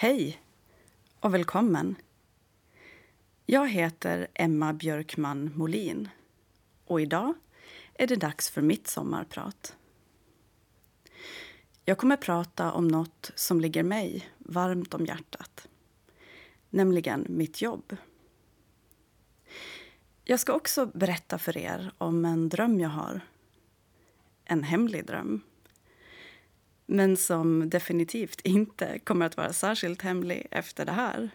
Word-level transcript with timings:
Hej 0.00 0.42
och 1.20 1.34
välkommen. 1.34 1.94
Jag 3.46 3.68
heter 3.68 4.28
Emma 4.34 4.72
Björkman 4.72 5.50
Molin 5.54 6.08
och 6.84 7.00
idag 7.00 7.34
är 7.94 8.06
det 8.06 8.16
dags 8.16 8.50
för 8.50 8.62
mitt 8.62 8.86
sommarprat. 8.86 9.76
Jag 11.84 11.98
kommer 11.98 12.16
prata 12.16 12.72
om 12.72 12.88
något 12.88 13.30
som 13.34 13.60
ligger 13.60 13.82
mig 13.82 14.30
varmt 14.38 14.94
om 14.94 15.06
hjärtat, 15.06 15.68
nämligen 16.70 17.26
mitt 17.28 17.62
jobb. 17.62 17.96
Jag 20.24 20.40
ska 20.40 20.52
också 20.52 20.86
berätta 20.86 21.38
för 21.38 21.56
er 21.56 21.92
om 21.98 22.24
en 22.24 22.48
dröm 22.48 22.80
jag 22.80 22.88
har. 22.88 23.20
En 24.44 24.62
hemlig 24.62 25.06
dröm 25.06 25.42
men 26.90 27.16
som 27.16 27.70
definitivt 27.70 28.40
inte 28.40 28.98
kommer 28.98 29.26
att 29.26 29.36
vara 29.36 29.52
särskilt 29.52 30.02
hemlig 30.02 30.46
efter 30.50 30.84
det 30.86 30.92
här. 30.92 31.30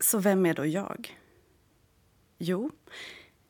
Så 0.00 0.18
vem 0.18 0.46
är 0.46 0.54
då 0.54 0.66
jag? 0.66 1.18
Jo, 2.38 2.70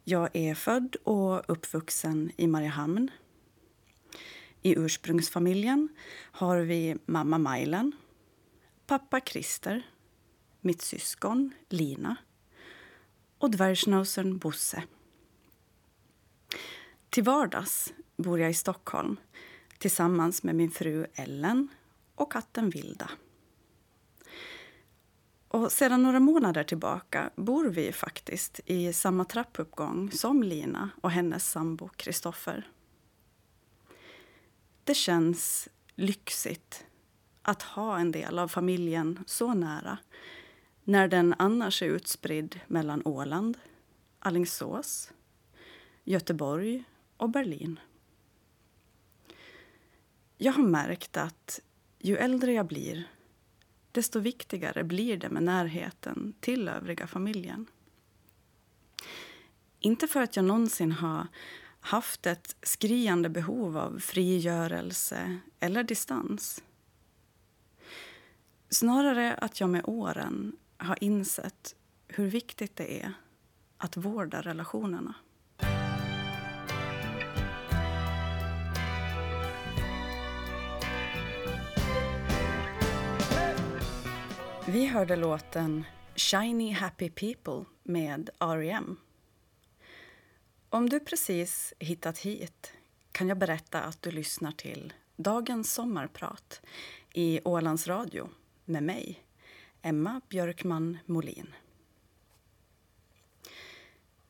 jag 0.05 0.29
är 0.33 0.55
född 0.55 0.97
och 1.05 1.51
uppvuxen 1.51 2.31
i 2.37 2.47
Mariehamn. 2.47 3.11
I 4.63 4.79
ursprungsfamiljen 4.79 5.89
har 6.33 6.59
vi 6.59 6.97
mamma 7.07 7.39
Majlen, 7.39 7.93
pappa 8.87 9.21
Christer, 9.21 9.83
mitt 10.61 10.83
syskon 10.83 11.51
Lina 11.69 12.17
och 13.39 13.51
dvärgschnauzern 13.51 14.39
Bosse. 14.39 14.83
Till 17.11 17.25
vardags 17.25 17.93
bor 18.17 18.41
jag 18.41 18.51
i 18.51 18.55
Stockholm 18.55 19.17
tillsammans 19.83 20.43
med 20.43 20.55
min 20.55 20.71
fru 20.71 21.07
Ellen 21.15 21.69
och 22.15 22.33
katten 22.33 22.71
Vilda. 22.71 23.11
Och 25.49 25.73
sedan 25.73 26.03
några 26.03 26.21
månader 26.21 26.65
tillbaka 26.65 27.31
bor 27.37 27.65
vi 27.65 27.93
faktiskt 27.93 28.61
i 28.67 28.93
samma 28.93 29.25
trappuppgång 29.25 30.11
som 30.11 30.43
Lina 30.43 30.91
och 31.01 31.11
hennes 31.11 31.51
sambo 31.51 31.89
Kristoffer. 31.89 32.69
Det 34.85 34.95
känns 34.95 35.69
lyxigt 35.95 36.85
att 37.43 37.63
ha 37.63 37.99
en 37.99 38.13
del 38.13 38.39
av 38.39 38.49
familjen 38.49 39.25
så 39.27 39.55
nära 39.55 39.99
när 40.85 41.09
den 41.09 41.35
annars 41.39 41.83
är 41.83 41.87
utspridd 41.87 42.61
mellan 42.67 43.03
Åland, 43.05 43.59
Alingsås, 44.19 45.13
Göteborg 46.05 46.85
och 47.17 47.31
Berlin. 47.31 47.81
Jag 50.43 50.53
har 50.53 50.63
märkt 50.63 51.17
att 51.17 51.61
ju 51.99 52.17
äldre 52.17 52.53
jag 52.53 52.67
blir 52.67 53.09
desto 53.93 54.21
viktigare 54.21 54.85
blir 54.85 55.17
det 55.17 55.29
med 55.29 55.43
närheten 55.43 56.35
till 56.41 56.69
övriga 56.69 57.07
familjen. 57.07 57.67
Inte 59.81 60.07
för 60.07 60.23
att 60.23 60.37
jag 60.37 60.45
någonsin 60.45 60.93
har 60.93 61.27
haft 61.81 62.27
ett 62.27 62.57
skriande 62.63 63.29
behov 63.29 63.79
av 63.79 63.99
frigörelse 63.99 65.39
eller 65.61 65.83
distans. 65.83 66.63
Snarare 68.69 69.35
att 69.35 69.61
jag 69.61 69.71
med 69.71 69.83
åren 69.85 70.57
har 70.77 71.05
insett 71.05 71.75
hur 72.09 72.27
viktigt 72.27 72.77
det 72.77 73.03
är 73.03 73.13
att 73.77 73.97
vårda 73.97 74.41
relationerna. 74.41 75.15
Vi 84.73 84.87
hörde 84.87 85.17
låten 85.17 85.85
Shiny 86.17 86.73
Happy 86.73 87.11
People 87.11 87.65
med 87.83 88.31
R.E.M. 88.39 88.97
Om 90.69 90.89
du 90.89 91.01
precis 91.01 91.75
hittat 91.79 92.19
hit 92.19 92.73
kan 93.13 93.29
jag 93.29 93.39
berätta 93.39 93.83
att 93.83 94.03
du 94.03 94.11
lyssnar 94.11 94.53
till 94.53 94.93
dagens 95.17 95.73
sommarprat 95.73 96.61
i 97.15 97.41
Ålands 97.45 97.87
Radio 97.87 98.29
med 98.65 98.83
mig, 98.83 99.25
Emma 99.83 100.21
Björkman 100.29 100.99
Molin. 101.07 101.55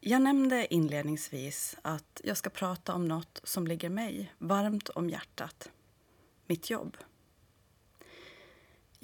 Jag 0.00 0.22
nämnde 0.22 0.74
inledningsvis 0.74 1.76
att 1.82 2.20
jag 2.24 2.36
ska 2.36 2.50
prata 2.50 2.94
om 2.94 3.08
något 3.08 3.40
som 3.44 3.66
ligger 3.66 3.90
mig 3.90 4.32
varmt 4.38 4.88
om 4.88 5.10
hjärtat. 5.10 5.70
Mitt 6.46 6.70
jobb. 6.70 6.96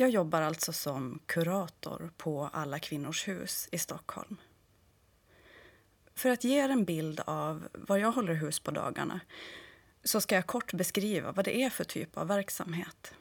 Jag 0.01 0.11
jobbar 0.11 0.43
alltså 0.43 0.73
som 0.73 1.19
kurator 1.27 2.11
på 2.17 2.51
Alla 2.53 2.79
kvinnors 2.79 3.29
hus 3.29 3.69
i 3.73 3.79
Stockholm. 3.79 4.37
För 6.15 6.31
att 6.31 6.45
ge 6.45 6.65
er 6.65 6.69
en 6.69 6.85
bild 6.85 7.21
av 7.27 7.69
var 7.73 7.97
jag 7.97 8.13
håller 8.13 8.35
hus 8.35 8.61
på 8.61 8.71
dagarna 8.71 9.21
så 10.05 10.21
ska 10.21 10.35
jag 10.35 10.47
kort 10.47 10.73
beskriva 10.73 11.33
vad 11.33 11.45
det 11.45 11.63
är 11.63 11.71
för 11.71 11.85
typ 11.85 12.17
av 12.17 12.27
verksamhet. 12.27 13.15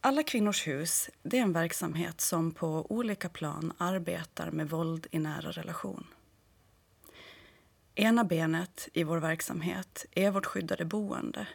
Alla 0.00 0.22
kvinnors 0.22 0.66
hus 0.66 1.10
det 1.22 1.38
är 1.38 1.42
en 1.42 1.52
verksamhet 1.52 2.20
som 2.20 2.52
på 2.52 2.86
olika 2.92 3.28
plan 3.28 3.72
arbetar 3.78 4.50
med 4.50 4.70
våld 4.70 5.06
i 5.10 5.18
nära 5.18 5.50
relation. 5.50 6.06
Ena 7.94 8.24
benet 8.24 8.88
i 8.92 9.04
vår 9.04 9.18
verksamhet 9.18 10.06
är 10.12 10.30
vårt 10.30 10.46
skyddade 10.46 10.84
boende 10.84 11.46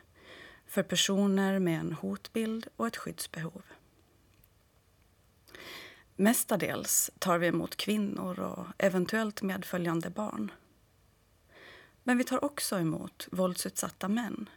för 0.69 0.83
personer 0.83 1.59
med 1.59 1.79
en 1.79 1.93
hotbild 1.93 2.67
och 2.75 2.87
ett 2.87 2.97
skyddsbehov. 2.97 3.61
Mestadels 6.15 7.11
tar 7.19 7.37
vi 7.37 7.47
emot 7.47 7.75
kvinnor 7.75 8.39
och 8.39 8.67
eventuellt 8.77 9.41
medföljande 9.41 10.09
barn. 10.09 10.51
Men 12.03 12.17
vi 12.17 12.23
tar 12.23 12.43
också 12.43 12.79
emot 12.79 13.27
våldsutsatta 13.31 14.07
män 14.07 14.49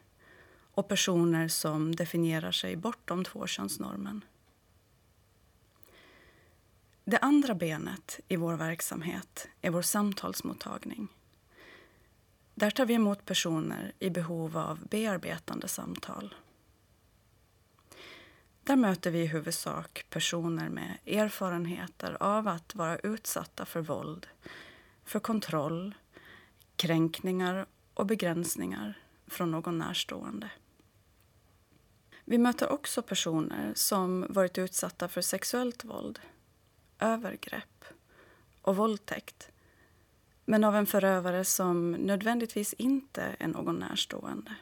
och 0.74 0.88
personer 0.88 1.48
som 1.48 1.96
definierar 1.96 2.52
sig 2.52 2.76
bortom 2.76 3.24
tvåkönsnormen. 3.24 4.24
Det 7.04 7.18
andra 7.18 7.54
benet 7.54 8.20
i 8.28 8.36
vår 8.36 8.56
verksamhet 8.56 9.48
är 9.60 9.70
vår 9.70 9.82
samtalsmottagning 9.82 11.08
där 12.54 12.70
tar 12.70 12.86
vi 12.86 12.94
emot 12.94 13.24
personer 13.24 13.92
i 13.98 14.10
behov 14.10 14.58
av 14.58 14.86
bearbetande 14.88 15.68
samtal. 15.68 16.34
Där 18.64 18.76
möter 18.76 19.10
vi 19.10 19.18
i 19.18 19.26
huvudsak 19.26 20.06
personer 20.10 20.68
med 20.68 20.98
erfarenheter 21.06 22.16
av 22.20 22.48
att 22.48 22.74
vara 22.74 22.98
utsatta 22.98 23.64
för 23.64 23.80
våld, 23.80 24.26
för 25.04 25.20
kontroll, 25.20 25.94
kränkningar 26.76 27.66
och 27.94 28.06
begränsningar 28.06 28.98
från 29.26 29.50
någon 29.50 29.78
närstående. 29.78 30.50
Vi 32.24 32.38
möter 32.38 32.72
också 32.72 33.02
personer 33.02 33.72
som 33.74 34.26
varit 34.28 34.58
utsatta 34.58 35.08
för 35.08 35.20
sexuellt 35.20 35.84
våld, 35.84 36.20
övergrepp 36.98 37.84
och 38.62 38.76
våldtäkt 38.76 39.51
men 40.44 40.64
av 40.64 40.76
en 40.76 40.86
förövare 40.86 41.44
som 41.44 41.92
nödvändigtvis 41.92 42.72
inte 42.72 43.36
är 43.38 43.48
någon 43.48 43.78
närstående. 43.78 44.54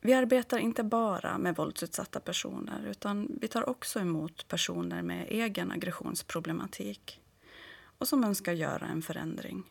Vi 0.00 0.14
arbetar 0.14 0.58
inte 0.58 0.82
bara 0.84 1.38
med 1.38 1.56
våldsutsatta 1.56 2.20
personer 2.20 2.86
utan 2.86 3.38
vi 3.40 3.48
tar 3.48 3.68
också 3.68 4.00
emot 4.00 4.48
personer 4.48 5.02
med 5.02 5.26
egen 5.28 5.72
aggressionsproblematik 5.72 7.20
och 7.98 8.08
som 8.08 8.24
önskar 8.24 8.52
göra 8.52 8.86
en 8.86 9.02
förändring. 9.02 9.62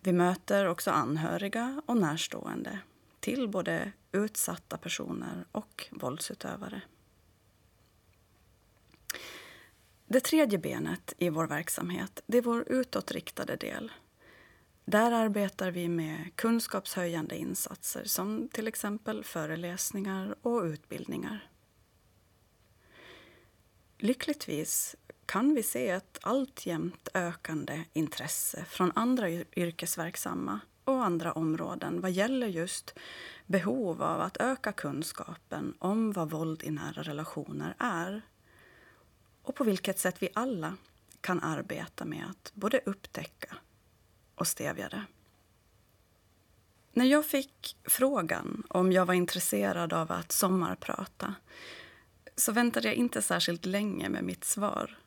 Vi 0.00 0.12
möter 0.12 0.66
också 0.66 0.90
anhöriga 0.90 1.82
och 1.86 1.96
närstående 1.96 2.78
till 3.20 3.48
både 3.48 3.92
utsatta 4.12 4.78
personer 4.78 5.44
och 5.52 5.88
våldsutövare. 5.90 6.82
Det 10.08 10.20
tredje 10.20 10.58
benet 10.58 11.14
i 11.18 11.28
vår 11.28 11.46
verksamhet 11.46 12.22
det 12.26 12.38
är 12.38 12.42
vår 12.42 12.64
utåtriktade 12.68 13.56
del. 13.56 13.92
Där 14.84 15.12
arbetar 15.12 15.70
vi 15.70 15.88
med 15.88 16.30
kunskapshöjande 16.34 17.36
insatser 17.36 18.04
som 18.04 18.48
till 18.48 18.68
exempel 18.68 19.24
föreläsningar 19.24 20.36
och 20.42 20.62
utbildningar. 20.62 21.50
Lyckligtvis 23.98 24.96
kan 25.26 25.54
vi 25.54 25.62
se 25.62 25.88
ett 25.88 26.18
alltjämt 26.22 27.08
ökande 27.14 27.84
intresse 27.92 28.64
från 28.64 28.92
andra 28.94 29.30
yrkesverksamma 29.30 30.60
och 30.84 31.04
andra 31.04 31.32
områden 31.32 32.00
vad 32.00 32.10
gäller 32.10 32.46
just 32.46 32.98
behov 33.46 34.02
av 34.02 34.20
att 34.20 34.36
öka 34.36 34.72
kunskapen 34.72 35.74
om 35.78 36.12
vad 36.12 36.30
våld 36.30 36.62
i 36.62 36.70
nära 36.70 37.02
relationer 37.02 37.74
är 37.78 38.22
och 39.46 39.54
på 39.54 39.64
vilket 39.64 39.98
sätt 39.98 40.22
vi 40.22 40.28
alla 40.34 40.76
kan 41.20 41.40
arbeta 41.40 42.04
med 42.04 42.24
att 42.30 42.52
både 42.54 42.80
upptäcka 42.86 43.56
och 44.34 44.46
stävja 44.46 44.88
det. 44.88 45.04
När 46.92 47.04
jag 47.04 47.26
fick 47.26 47.76
frågan 47.84 48.62
om 48.68 48.92
jag 48.92 49.06
var 49.06 49.14
intresserad 49.14 49.92
av 49.92 50.12
att 50.12 50.32
sommarprata 50.32 51.34
så 52.36 52.52
väntade 52.52 52.88
jag 52.88 52.94
inte 52.94 53.22
särskilt 53.22 53.66
länge 53.66 54.08
med 54.08 54.24
mitt 54.24 54.44
svar. 54.44 54.98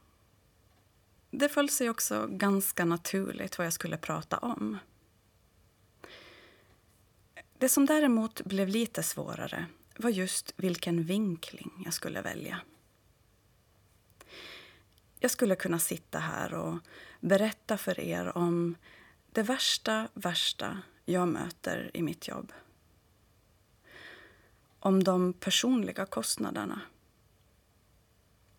Det 1.31 1.49
föll 1.49 1.69
sig 1.69 1.89
också 1.89 2.27
ganska 2.31 2.85
naturligt 2.85 3.57
vad 3.57 3.67
jag 3.67 3.73
skulle 3.73 3.97
prata 3.97 4.37
om. 4.37 4.77
Det 7.57 7.69
som 7.69 7.85
däremot 7.85 8.41
blev 8.41 8.67
lite 8.67 9.03
svårare 9.03 9.65
var 9.97 10.09
just 10.09 10.53
vilken 10.55 11.03
vinkling 11.03 11.71
jag 11.85 11.93
skulle 11.93 12.21
välja. 12.21 12.61
Jag 15.19 15.31
skulle 15.31 15.55
kunna 15.55 15.79
sitta 15.79 16.19
här 16.19 16.53
och 16.53 16.77
berätta 17.19 17.77
för 17.77 17.99
er 17.99 18.37
om 18.37 18.75
det 19.31 19.43
värsta, 19.43 20.07
värsta 20.13 20.81
jag 21.05 21.27
möter 21.27 21.91
i 21.93 22.01
mitt 22.01 22.27
jobb. 22.27 22.51
Om 24.79 25.03
de 25.03 25.33
personliga 25.33 26.05
kostnaderna. 26.05 26.81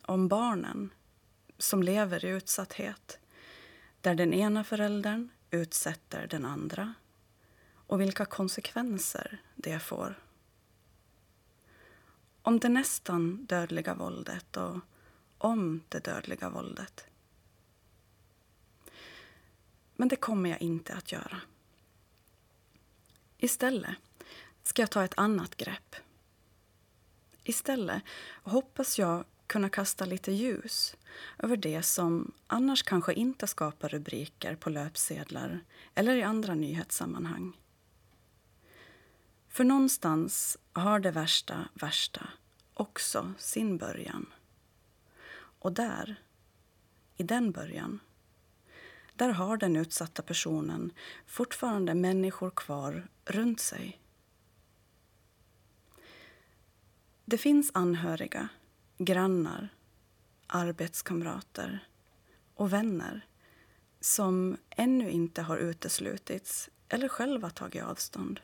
Om 0.03 0.29
barnen 0.29 0.91
som 1.59 1.83
lever 1.83 2.25
i 2.25 2.29
utsatthet 2.29 3.19
där 4.01 4.15
den 4.15 4.35
ena 4.35 4.65
föräldern 4.65 5.29
utsätter 5.51 6.27
den 6.27 6.45
andra 6.45 6.95
och 7.87 8.01
vilka 8.01 8.25
konsekvenser 8.25 9.43
det 9.55 9.79
får. 9.79 10.23
Om 12.43 12.59
det 12.59 12.69
nästan 12.69 13.45
dödliga 13.45 13.95
våldet 13.95 14.57
och 14.57 14.79
om 15.41 15.83
det 15.89 16.05
dödliga 16.05 16.51
våldet. 16.51 17.05
Men 19.97 20.09
det 20.09 20.17
kommer 20.17 20.51
jag 20.51 20.63
inte 20.63 20.95
att 20.95 21.13
göra. 21.13 21.41
Istället 23.39 23.95
ska 24.63 24.83
jag 24.83 24.91
ta 24.91 25.05
ett 25.05 25.19
annat 25.19 25.57
grepp. 25.57 25.97
Istället 27.45 28.03
hoppas 28.43 28.99
jag 28.99 29.25
kunna 29.47 29.69
kasta 29.69 30.05
lite 30.05 30.33
ljus 30.33 30.97
över 31.39 31.57
det 31.57 31.83
som 31.83 32.33
annars 32.47 32.83
kanske 32.83 33.13
inte 33.13 33.47
skapar 33.47 33.89
rubriker 33.89 34.57
på 34.57 34.71
löpsedlar 34.71 35.61
eller 35.95 36.17
i 36.17 36.23
andra 36.23 36.55
nyhetssammanhang. 36.55 37.57
För 39.49 39.65
någonstans 39.65 40.59
har 40.73 41.01
det 41.01 41.11
värsta, 41.11 41.69
värsta 41.75 42.29
också 42.75 43.33
sin 43.39 43.79
början. 43.79 44.27
Och 45.61 45.73
där, 45.73 46.23
i 47.17 47.23
den 47.23 47.53
början, 47.53 48.01
där 49.15 49.29
har 49.29 49.57
den 49.57 49.77
utsatta 49.77 50.23
personen 50.23 50.93
fortfarande 51.27 51.95
människor 51.95 52.51
kvar 52.51 53.09
runt 53.25 53.61
sig. 53.61 54.01
Det 57.25 57.39
finns 57.39 57.71
anhöriga, 57.75 58.49
grannar, 58.99 59.69
arbetskamrater 60.47 61.89
och 62.55 62.73
vänner 62.73 63.27
som 64.01 64.57
ännu 64.71 65.11
inte 65.11 65.43
har 65.43 65.59
uteslutits 65.59 66.71
eller 66.89 67.09
själva 67.09 67.51
tagit 67.51 67.83
avstånd. 67.83 68.41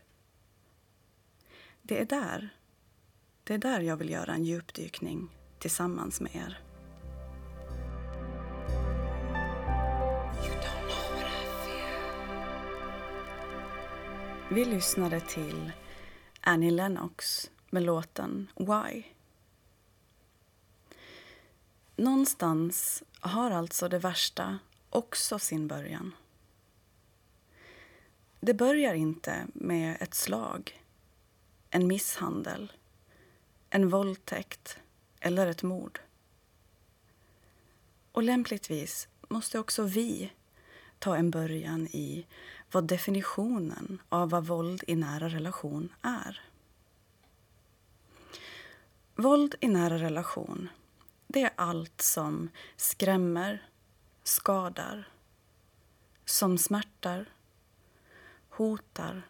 Det 1.82 2.00
är 2.00 2.06
där, 2.06 2.48
det 3.44 3.54
är 3.54 3.58
där 3.58 3.80
jag 3.80 3.96
vill 3.96 4.10
göra 4.10 4.34
en 4.34 4.44
djupdykning 4.44 5.28
tillsammans 5.58 6.20
med 6.20 6.36
er. 6.36 6.65
Vi 14.50 14.64
lyssnade 14.64 15.20
till 15.20 15.72
Annie 16.40 16.70
Lennox 16.70 17.50
med 17.70 17.82
låten 17.82 18.50
Why. 18.56 19.02
Någonstans 21.96 23.02
har 23.20 23.50
alltså 23.50 23.88
det 23.88 23.98
värsta 23.98 24.58
också 24.90 25.38
sin 25.38 25.68
början. 25.68 26.14
Det 28.40 28.54
börjar 28.54 28.94
inte 28.94 29.46
med 29.54 29.96
ett 30.00 30.14
slag, 30.14 30.82
en 31.70 31.86
misshandel, 31.86 32.72
en 33.70 33.88
våldtäkt 33.88 34.78
eller 35.20 35.46
ett 35.46 35.62
mord. 35.62 36.00
Och 38.12 38.22
lämpligtvis 38.22 39.08
måste 39.28 39.58
också 39.58 39.82
vi 39.82 40.32
ta 40.98 41.16
en 41.16 41.30
början 41.30 41.86
i 41.86 42.26
vad 42.76 42.84
definitionen 42.84 44.02
av 44.08 44.30
vad 44.30 44.46
våld 44.46 44.84
i 44.86 44.96
nära 44.96 45.28
relation 45.28 45.92
är. 46.02 46.40
Våld 49.14 49.54
i 49.60 49.68
nära 49.68 49.98
relation, 49.98 50.68
det 51.26 51.42
är 51.42 51.50
allt 51.56 52.00
som 52.00 52.48
skrämmer, 52.76 53.68
skadar, 54.22 55.08
som 56.24 56.58
smärtar, 56.58 57.32
hotar 58.48 59.22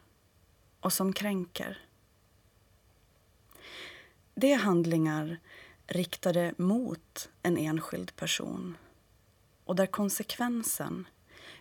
och 0.80 0.92
som 0.92 1.12
kränker. 1.12 1.78
Det 4.34 4.52
är 4.52 4.58
handlingar 4.58 5.40
riktade 5.86 6.54
mot 6.58 7.30
en 7.42 7.58
enskild 7.58 8.16
person 8.16 8.76
och 9.64 9.76
där 9.76 9.86
konsekvensen 9.86 11.08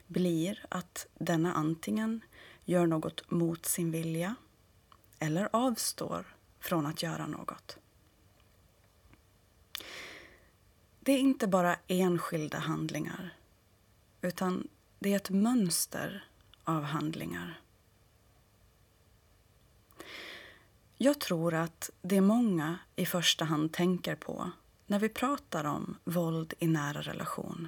blir 0.07 0.65
att 0.69 1.07
denna 1.13 1.53
antingen 1.53 2.21
gör 2.65 2.87
något 2.87 3.31
mot 3.31 3.65
sin 3.65 3.91
vilja 3.91 4.35
eller 5.19 5.49
avstår 5.53 6.35
från 6.59 6.85
att 6.85 7.03
göra 7.03 7.27
något. 7.27 7.77
Det 10.99 11.11
är 11.11 11.19
inte 11.19 11.47
bara 11.47 11.75
enskilda 11.87 12.57
handlingar 12.57 13.37
utan 14.21 14.67
det 14.99 15.11
är 15.11 15.15
ett 15.15 15.29
mönster 15.29 16.27
av 16.63 16.83
handlingar. 16.83 17.61
Jag 20.97 21.19
tror 21.19 21.53
att 21.53 21.89
det 22.01 22.21
många 22.21 22.79
i 22.95 23.05
första 23.05 23.45
hand 23.45 23.73
tänker 23.73 24.15
på 24.15 24.51
när 24.87 24.99
vi 24.99 25.09
pratar 25.09 25.63
om 25.63 25.97
våld 26.03 26.53
i 26.59 26.67
nära 26.67 27.01
relation 27.01 27.67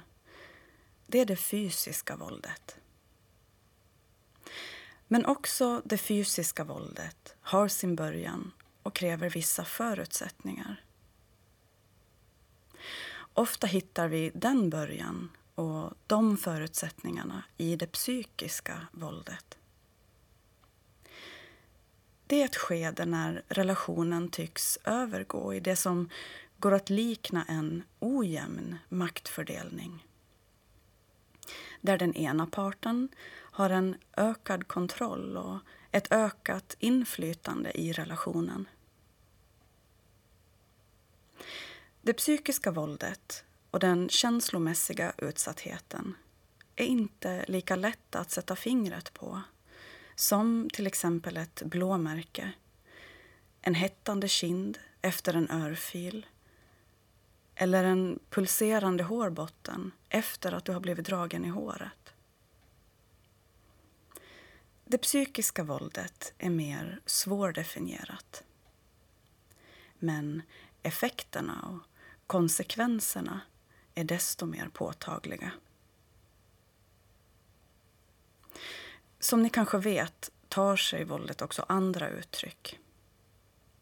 det 1.10 1.18
är 1.18 1.26
det 1.26 1.36
fysiska 1.36 2.16
våldet. 2.16 2.76
Men 5.06 5.26
också 5.26 5.82
det 5.84 5.98
fysiska 5.98 6.64
våldet 6.64 7.36
har 7.40 7.68
sin 7.68 7.96
början 7.96 8.52
och 8.82 8.94
kräver 8.94 9.30
vissa 9.30 9.64
förutsättningar. 9.64 10.84
Ofta 13.34 13.66
hittar 13.66 14.08
vi 14.08 14.30
den 14.34 14.70
början 14.70 15.30
och 15.54 15.94
de 16.06 16.36
förutsättningarna 16.36 17.44
i 17.56 17.76
det 17.76 17.86
psykiska 17.86 18.86
våldet. 18.92 19.58
Det 22.26 22.40
är 22.40 22.44
ett 22.44 22.56
skede 22.56 23.06
när 23.06 23.42
relationen 23.48 24.30
tycks 24.30 24.78
övergå 24.84 25.54
i 25.54 25.60
det 25.60 25.76
som 25.76 26.10
går 26.58 26.74
att 26.74 26.90
likna 26.90 27.44
en 27.48 27.82
ojämn 27.98 28.78
maktfördelning 28.88 30.07
där 31.80 31.98
den 31.98 32.14
ena 32.14 32.46
parten 32.46 33.08
har 33.30 33.70
en 33.70 33.96
ökad 34.16 34.68
kontroll 34.68 35.36
och 35.36 35.58
ett 35.90 36.12
ökat 36.12 36.76
inflytande 36.78 37.80
i 37.80 37.92
relationen. 37.92 38.68
Det 42.02 42.12
psykiska 42.12 42.70
våldet 42.70 43.44
och 43.70 43.80
den 43.80 44.08
känslomässiga 44.08 45.12
utsattheten 45.18 46.16
är 46.76 46.84
inte 46.84 47.44
lika 47.48 47.76
lätt 47.76 48.14
att 48.14 48.30
sätta 48.30 48.56
fingret 48.56 49.14
på 49.14 49.42
som 50.14 50.68
till 50.72 50.86
exempel 50.86 51.36
ett 51.36 51.62
blåmärke, 51.64 52.52
en 53.60 53.74
hettande 53.74 54.28
kind 54.28 54.78
efter 55.02 55.34
en 55.34 55.50
örfil 55.50 56.26
eller 57.60 57.84
en 57.84 58.18
pulserande 58.30 59.04
hårbotten 59.04 59.92
efter 60.08 60.52
att 60.52 60.64
du 60.64 60.72
har 60.72 60.80
blivit 60.80 61.06
dragen 61.06 61.44
i 61.44 61.48
håret. 61.48 62.14
Det 64.84 64.98
psykiska 64.98 65.64
våldet 65.64 66.34
är 66.38 66.50
mer 66.50 67.00
svårdefinierat. 67.06 68.44
Men 69.98 70.42
effekterna 70.82 71.62
och 71.62 72.06
konsekvenserna 72.26 73.40
är 73.94 74.04
desto 74.04 74.46
mer 74.46 74.68
påtagliga. 74.68 75.50
Som 79.18 79.42
ni 79.42 79.50
kanske 79.50 79.78
vet 79.78 80.30
tar 80.48 80.76
sig 80.76 81.04
våldet 81.04 81.42
också 81.42 81.64
andra 81.68 82.08
uttryck. 82.08 82.78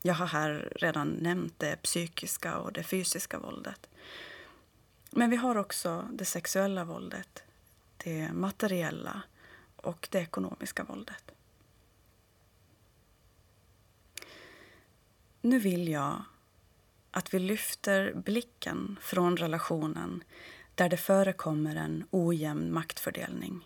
Jag 0.06 0.14
har 0.14 0.26
här 0.26 0.72
redan 0.76 1.08
nämnt 1.08 1.58
det 1.58 1.76
psykiska 1.76 2.58
och 2.58 2.72
det 2.72 2.82
fysiska 2.82 3.38
våldet. 3.38 3.88
Men 5.10 5.30
vi 5.30 5.36
har 5.36 5.56
också 5.56 6.08
det 6.12 6.24
sexuella 6.24 6.84
våldet, 6.84 7.42
det 7.96 8.32
materiella 8.32 9.22
och 9.76 10.08
det 10.10 10.18
ekonomiska 10.18 10.84
våldet. 10.84 11.32
Nu 15.40 15.58
vill 15.58 15.88
jag 15.88 16.22
att 17.10 17.34
vi 17.34 17.38
lyfter 17.38 18.14
blicken 18.14 18.98
från 19.00 19.36
relationen 19.36 20.24
där 20.74 20.88
det 20.88 20.96
förekommer 20.96 21.76
en 21.76 22.04
ojämn 22.10 22.72
maktfördelning 22.72 23.64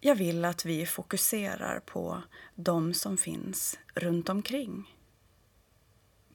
jag 0.00 0.14
vill 0.14 0.44
att 0.44 0.64
vi 0.64 0.86
fokuserar 0.86 1.80
på 1.80 2.22
de 2.54 2.94
som 2.94 3.16
finns 3.16 3.78
runt 3.94 4.28
omkring. 4.28 4.94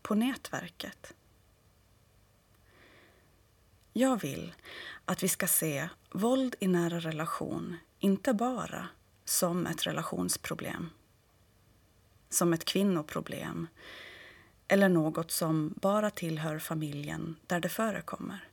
På 0.02 0.16
nätverket. 0.16 1.14
Jag 3.94 4.22
vill 4.22 4.54
att 5.06 5.24
vi 5.24 5.28
ska 5.28 5.48
se 5.48 5.90
våld 6.12 6.56
i 6.60 6.68
nära 6.68 7.00
relation 7.00 7.78
inte 8.00 8.34
bara 8.34 8.88
som 9.26 9.68
ett 9.68 9.88
relationsproblem, 9.88 10.90
som 12.30 12.54
ett 12.54 12.66
kvinnoproblem 12.66 13.68
eller 14.68 14.90
något 14.90 15.32
som 15.32 15.74
bara 15.82 16.10
tillhör 16.10 16.60
familjen 16.60 17.36
där 17.48 17.60
det 17.60 17.70
förekommer. 17.70 18.48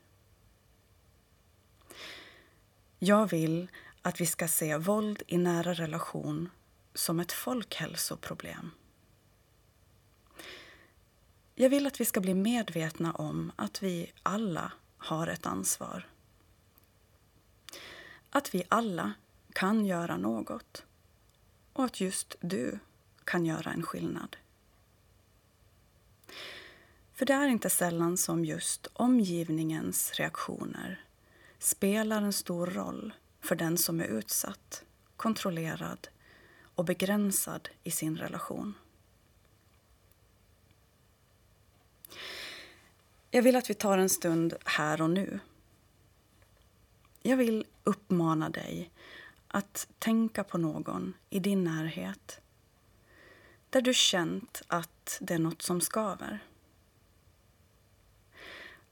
Jag 2.99 3.31
vill 3.31 3.69
att 4.03 4.21
vi 4.21 4.27
ska 4.27 4.49
se 4.49 4.77
våld 4.77 5.23
i 5.27 5.39
nära 5.39 5.75
relation 5.75 6.49
som 6.95 7.21
ett 7.21 7.33
folkhälsoproblem. 7.33 8.71
Jag 11.55 11.71
vill 11.71 11.87
att 11.87 12.01
vi 12.01 12.05
ska 12.05 12.21
bli 12.21 12.35
medvetna 12.35 13.13
om 13.13 13.53
att 13.57 13.83
vi 13.83 14.13
alla 14.23 14.73
har 14.99 15.27
ett 15.27 15.47
ansvar. 15.47 16.09
Att 18.31 18.55
vi 18.55 18.63
alla 18.69 19.13
kan 19.53 19.87
göra 19.87 20.17
något 20.17 20.85
och 21.73 21.85
att 21.85 22.01
just 22.01 22.37
du 22.41 22.79
kan 23.25 23.47
göra 23.47 23.73
en 23.73 23.83
skillnad. 23.83 24.37
För 27.15 27.27
det 27.27 27.33
är 27.33 27.49
inte 27.49 27.71
sällan 27.71 28.17
som 28.17 28.45
just 28.45 28.87
omgivningens 28.93 30.13
reaktioner 30.13 31.05
spelar 31.59 32.23
en 32.23 32.33
stor 32.33 32.67
roll 32.67 33.13
för 33.41 33.57
den 33.57 33.79
som 33.79 34.01
är 34.01 34.05
utsatt, 34.05 34.85
kontrollerad 35.17 36.09
och 36.75 36.85
begränsad 36.85 37.69
i 37.85 37.91
sin 37.91 38.17
relation. 38.17 38.75
Jag 43.31 43.43
vill 43.43 43.57
att 43.57 43.71
vi 43.71 43.75
tar 43.75 43.99
en 43.99 44.11
stund 44.11 44.55
här 44.65 45.03
och 45.03 45.11
nu. 45.11 45.41
Jag 47.23 47.37
vill 47.37 47.67
uppmana 47.85 48.49
dig 48.49 48.91
att 49.49 49.89
tänka 49.99 50.45
på 50.45 50.59
någon 50.59 51.15
i 51.31 51.39
din 51.39 51.65
närhet 51.65 52.41
där 53.71 53.81
du 53.81 53.95
känt 53.95 54.63
att 54.67 55.19
det 55.21 55.35
är 55.35 55.39
något 55.39 55.63
som 55.63 55.81
skaver. 55.81 56.39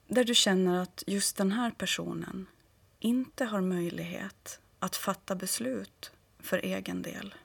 Där 0.07 0.23
du 0.23 0.35
känner 0.35 0.81
att 0.81 1.03
just 1.07 1.37
den 1.37 1.51
här 1.51 1.71
personen 1.71 2.47
inte 2.99 3.45
har 3.45 3.61
möjlighet 3.61 4.59
att 4.79 4.95
fatta 4.95 5.35
beslut 5.35 6.11
för 6.39 6.57
egen 6.57 7.01
del. 7.01 7.35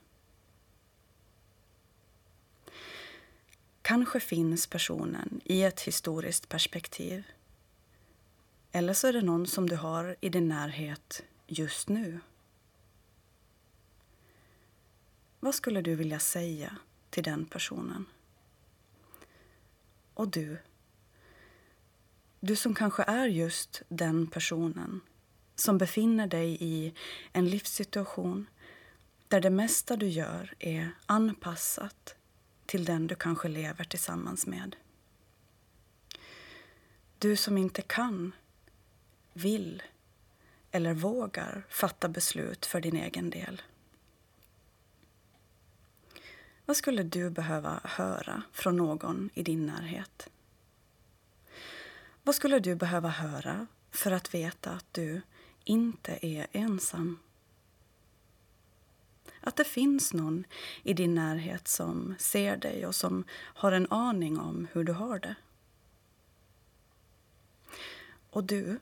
Kanske 3.82 4.20
finns 4.20 4.66
personen 4.66 5.40
i 5.44 5.62
ett 5.62 5.80
historiskt 5.80 6.49
perspektiv. 6.49 7.25
Eller 8.73 8.94
så 8.94 9.06
är 9.06 9.12
det 9.12 9.23
någon 9.23 9.46
som 9.46 9.68
du 9.68 9.76
har 9.76 10.16
i 10.20 10.28
din 10.28 10.49
närhet 10.49 11.23
just 11.46 11.88
nu. 11.88 12.20
Vad 15.40 15.54
skulle 15.54 15.80
du 15.80 15.94
vilja 15.94 16.18
säga 16.18 16.76
till 17.11 17.23
den 17.25 17.46
personen? 17.46 18.06
Och 20.14 20.28
du, 20.28 20.58
du 22.40 22.56
som 22.56 22.75
kanske 22.75 23.02
är 23.02 23.26
just 23.26 23.82
den 23.88 24.26
personen 24.26 25.00
som 25.54 25.78
befinner 25.78 26.26
dig 26.26 26.56
i 26.61 26.94
en 27.32 27.49
livssituation 27.49 28.46
där 29.28 29.40
det 29.40 29.50
mesta 29.50 29.96
du 29.96 30.08
gör 30.08 30.54
är 30.58 30.90
anpassat 31.06 32.14
till 32.66 32.84
den 32.84 33.06
du 33.06 33.14
kanske 33.14 33.49
lever 33.49 33.84
tillsammans 33.84 34.46
med. 34.46 34.76
Du 37.18 37.37
som 37.37 37.58
inte 37.58 37.82
kan, 37.82 38.32
vill 39.32 39.82
eller 40.70 40.94
vågar 40.94 41.66
fatta 41.68 42.08
beslut 42.08 42.66
för 42.66 42.80
din 42.80 42.96
egen 42.96 43.30
del. 43.30 43.62
Vad 46.66 46.76
skulle 46.76 47.02
du 47.02 47.30
behöva 47.30 47.80
höra 47.84 48.42
från 48.52 48.76
någon 48.76 49.30
i 49.34 49.42
din 49.42 49.66
närhet? 49.66 50.28
Vad 52.23 52.34
skulle 52.34 52.58
du 52.58 52.75
behöva 52.75 53.08
höra 53.08 53.66
för 53.90 54.11
att 54.11 54.34
veta 54.34 54.70
att 54.70 54.87
du 54.92 55.23
inte 55.64 56.26
är 56.26 56.47
ensam? 56.52 57.18
Att 59.40 59.56
det 59.56 59.64
finns 59.64 60.12
någon 60.12 60.44
i 60.83 60.92
din 60.92 61.14
närhet 61.14 61.68
som 61.68 62.14
ser 62.18 62.56
dig 62.56 62.87
och 62.87 62.94
som 62.94 63.25
har 63.30 63.73
en 63.73 63.87
aning 63.90 64.38
om 64.38 64.66
hur 64.73 64.85
du 64.85 64.92
har 64.92 65.18
det. 65.18 65.35
Och 68.30 68.44
du, 68.44 68.78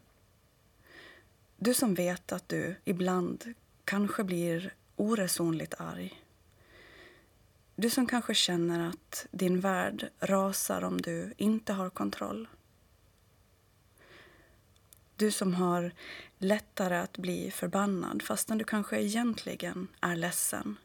du 1.56 1.74
som 1.74 1.94
vet 1.94 2.32
att 2.32 2.48
du 2.48 2.76
ibland 2.84 3.54
kanske 3.84 4.24
blir 4.24 4.74
oresonligt 4.96 5.74
arg. 5.78 6.22
Du 7.76 7.90
som 7.90 8.06
kanske 8.06 8.34
känner 8.34 8.88
att 8.88 9.26
din 9.30 9.60
värld 9.60 10.10
rasar 10.20 10.84
om 10.84 11.00
du 11.00 11.34
inte 11.36 11.72
har 11.72 11.90
kontroll. 11.90 12.48
Du 15.16 15.30
som 15.30 15.54
har 15.54 15.92
lättare 16.38 16.96
att 16.96 17.18
bli 17.18 17.50
förbannad 17.50 18.22
fastän 18.22 18.58
du 18.58 18.64
kanske 18.64 19.00
egentligen 19.00 19.88
är 20.00 20.16
ledsen. 20.16 20.76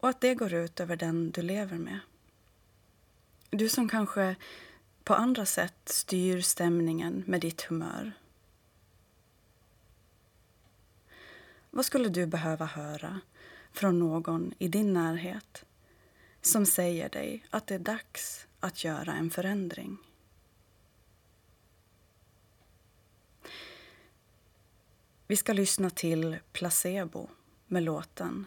Och 0.00 0.08
att 0.08 0.20
det 0.20 0.34
går 0.34 0.54
ut 0.54 0.80
över 0.80 0.96
den 0.96 1.30
du 1.30 1.42
lever 1.42 1.78
med. 1.78 1.98
Du 3.50 3.68
som 3.68 3.88
kanske 3.88 4.36
på 5.04 5.14
andra 5.14 5.46
sätt 5.46 5.80
styr 5.84 6.40
stämningen 6.40 7.24
med 7.26 7.40
ditt 7.40 7.62
humör. 7.62 8.12
Vad 11.70 11.84
skulle 11.84 12.08
du 12.08 12.26
behöva 12.26 12.66
höra 12.66 13.20
från 13.72 13.98
någon 13.98 14.54
i 14.58 14.68
din 14.68 14.92
närhet 14.92 15.64
som 16.42 16.66
säger 16.66 17.08
dig 17.08 17.44
att 17.50 17.66
det 17.66 17.74
är 17.74 17.78
dags 17.78 18.46
att 18.60 18.84
göra 18.84 19.12
en 19.12 19.30
förändring? 19.30 19.98
Vi 25.30 25.36
ska 25.36 25.52
lyssna 25.52 25.90
till 25.90 26.36
Placebo 26.52 27.28
med 27.66 27.82
låten 27.82 28.46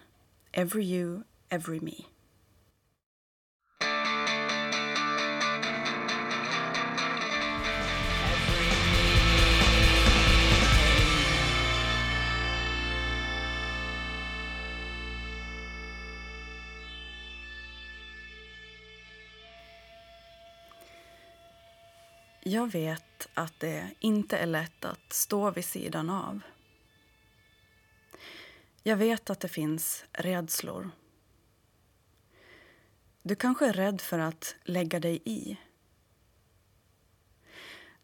Every 0.51 0.83
You, 0.83 1.21
Every 1.49 1.79
Me. 1.79 1.91
Jag 22.43 22.71
vet 22.71 23.27
att 23.33 23.59
det 23.59 23.89
inte 23.99 24.37
är 24.37 24.45
lätt 24.45 24.85
att 24.85 25.13
stå 25.13 25.51
vid 25.51 25.65
sidan 25.65 26.09
av 26.09 26.41
jag 28.83 28.97
vet 28.97 29.29
att 29.29 29.39
det 29.39 29.47
finns 29.47 30.05
rädslor. 30.13 30.91
Du 33.23 33.35
kanske 33.35 33.67
är 33.67 33.73
rädd 33.73 34.01
för 34.01 34.19
att 34.19 34.55
lägga 34.63 34.99
dig 34.99 35.21
i. 35.25 35.57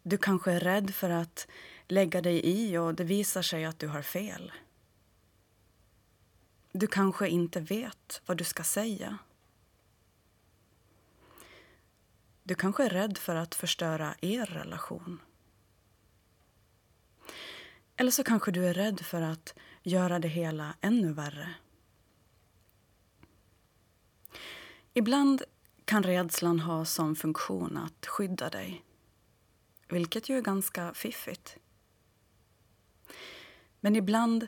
Du 0.04 0.18
kanske 0.18 0.52
är 0.52 0.60
rädd 0.60 0.94
för 0.94 1.10
att 1.10 1.48
lägga 1.88 2.22
dig 2.22 2.42
i 2.44 2.78
och 2.78 2.96
det 2.96 3.04
visar 3.04 3.42
sig 3.42 3.66
att 3.66 3.80
du 3.80 3.88
har 3.88 4.02
fel. 4.02 4.52
Du 6.72 6.88
kanske 6.88 7.30
inte 7.30 7.60
vet 7.60 8.22
vad 8.26 8.38
du 8.38 8.44
ska 8.44 8.64
säga. 8.64 9.18
Du 12.44 12.56
kanske 12.56 12.86
är 12.86 12.90
rädd 12.90 13.18
för 13.18 13.36
att 13.36 13.56
förstöra 13.56 14.16
er 14.22 14.46
relation. 14.46 15.22
Eller 17.96 18.12
så 18.12 18.24
kanske 18.24 18.52
du 18.52 18.68
är 18.68 18.74
rädd 18.74 19.00
för 19.00 19.22
att 19.22 19.56
göra 19.88 20.20
det 20.20 20.27
hela 20.27 20.75
ännu 20.82 21.13
värre. 21.13 21.56
Ibland 24.94 25.44
kan 25.86 26.03
rädslan 26.03 26.60
ha 26.60 26.86
som 26.86 27.15
funktion 27.15 27.77
att 27.77 28.06
skydda 28.06 28.50
dig. 28.50 28.84
Vilket 29.88 30.29
ju 30.29 30.38
är 30.38 30.41
ganska 30.41 30.94
fiffigt. 30.94 31.58
Men 33.79 33.96
ibland 33.96 34.48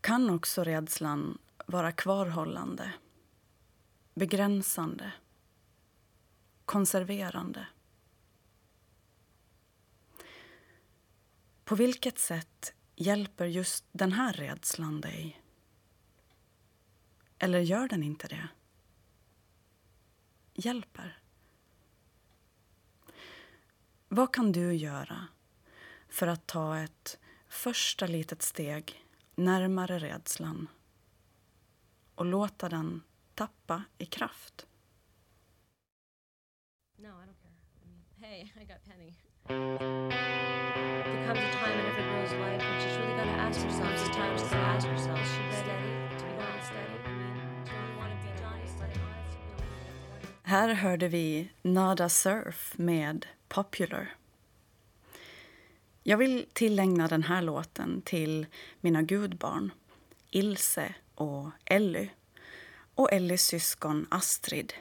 kan 0.00 0.30
också 0.30 0.64
rädslan 0.64 1.38
vara 1.66 1.92
kvarhållande. 1.92 2.92
begränsande, 4.14 5.12
konserverande. 6.64 7.66
På 11.64 11.74
vilket 11.74 12.18
sätt 12.18 12.75
hjälper 12.96 13.46
just 13.46 13.84
den 13.92 14.12
här 14.12 14.32
rädslan 14.32 15.00
dig? 15.00 15.42
Eller 17.38 17.60
gör 17.60 17.88
den 17.88 18.02
inte 18.02 18.28
det? 18.28 18.48
Hjälper? 20.54 21.18
Vad 24.08 24.34
kan 24.34 24.52
du 24.52 24.74
göra 24.74 25.28
för 26.08 26.26
att 26.26 26.46
ta 26.46 26.78
ett 26.78 27.18
första 27.48 28.06
litet 28.06 28.42
steg 28.42 29.04
närmare 29.34 29.98
rädslan 29.98 30.68
och 32.14 32.24
låta 32.24 32.68
den 32.68 33.02
tappa 33.34 33.84
i 33.98 34.06
kraft? 34.06 34.66
No, 36.98 37.08
I 37.08 37.10
don't 37.10 37.36
care. 37.42 37.52
I 37.82 37.88
mean, 37.88 38.04
hey, 38.20 38.52
I 38.62 38.64
got 38.64 38.84
Penny. 38.84 39.14
There 39.48 41.26
comes 41.26 41.38
a 41.38 41.52
time 41.52 41.78
in 41.78 41.86
every 41.86 42.02
girl's 42.02 42.32
life 42.32 42.75
ask 43.46 43.60
herself. 43.60 43.98
Sometimes 43.98 44.42
to 44.42 44.56
ask 44.56 44.88
herself, 44.88 45.18
should 45.18 45.52
she 45.52 45.56
steady? 45.56 45.92
Do 46.18 46.26
be 46.26 46.36
not 46.38 46.64
steady? 46.64 46.96
I 47.04 47.12
mean, 47.12 47.34
do 47.64 47.70
you 47.72 47.98
want 47.98 48.12
to 48.12 48.26
be 48.26 48.32
Johnny? 48.42 48.64
Like, 48.80 49.00
Här 50.42 50.74
hörde 50.74 51.08
vi 51.08 51.50
Nada 51.62 52.08
Surf 52.08 52.74
med 52.76 53.26
Popular. 53.48 54.14
Jag 56.02 56.16
vill 56.16 56.46
tillägna 56.52 57.08
den 57.08 57.22
här 57.22 57.42
låten 57.42 58.02
till 58.02 58.46
mina 58.80 59.02
gudbarn 59.02 59.72
Ilse 60.30 60.94
och 61.14 61.50
Elly 61.64 62.08
och 62.94 63.12
Ellys 63.12 63.42
syskon 63.42 64.06
Astrid. 64.10 64.72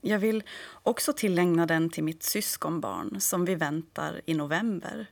Jag 0.00 0.18
vill 0.18 0.42
också 0.82 1.12
tillägna 1.12 1.66
den 1.66 1.90
till 1.90 2.04
mitt 2.04 2.22
syskonbarn 2.22 3.20
som 3.20 3.44
vi 3.44 3.54
väntar 3.54 4.20
i 4.26 4.34
november. 4.34 5.06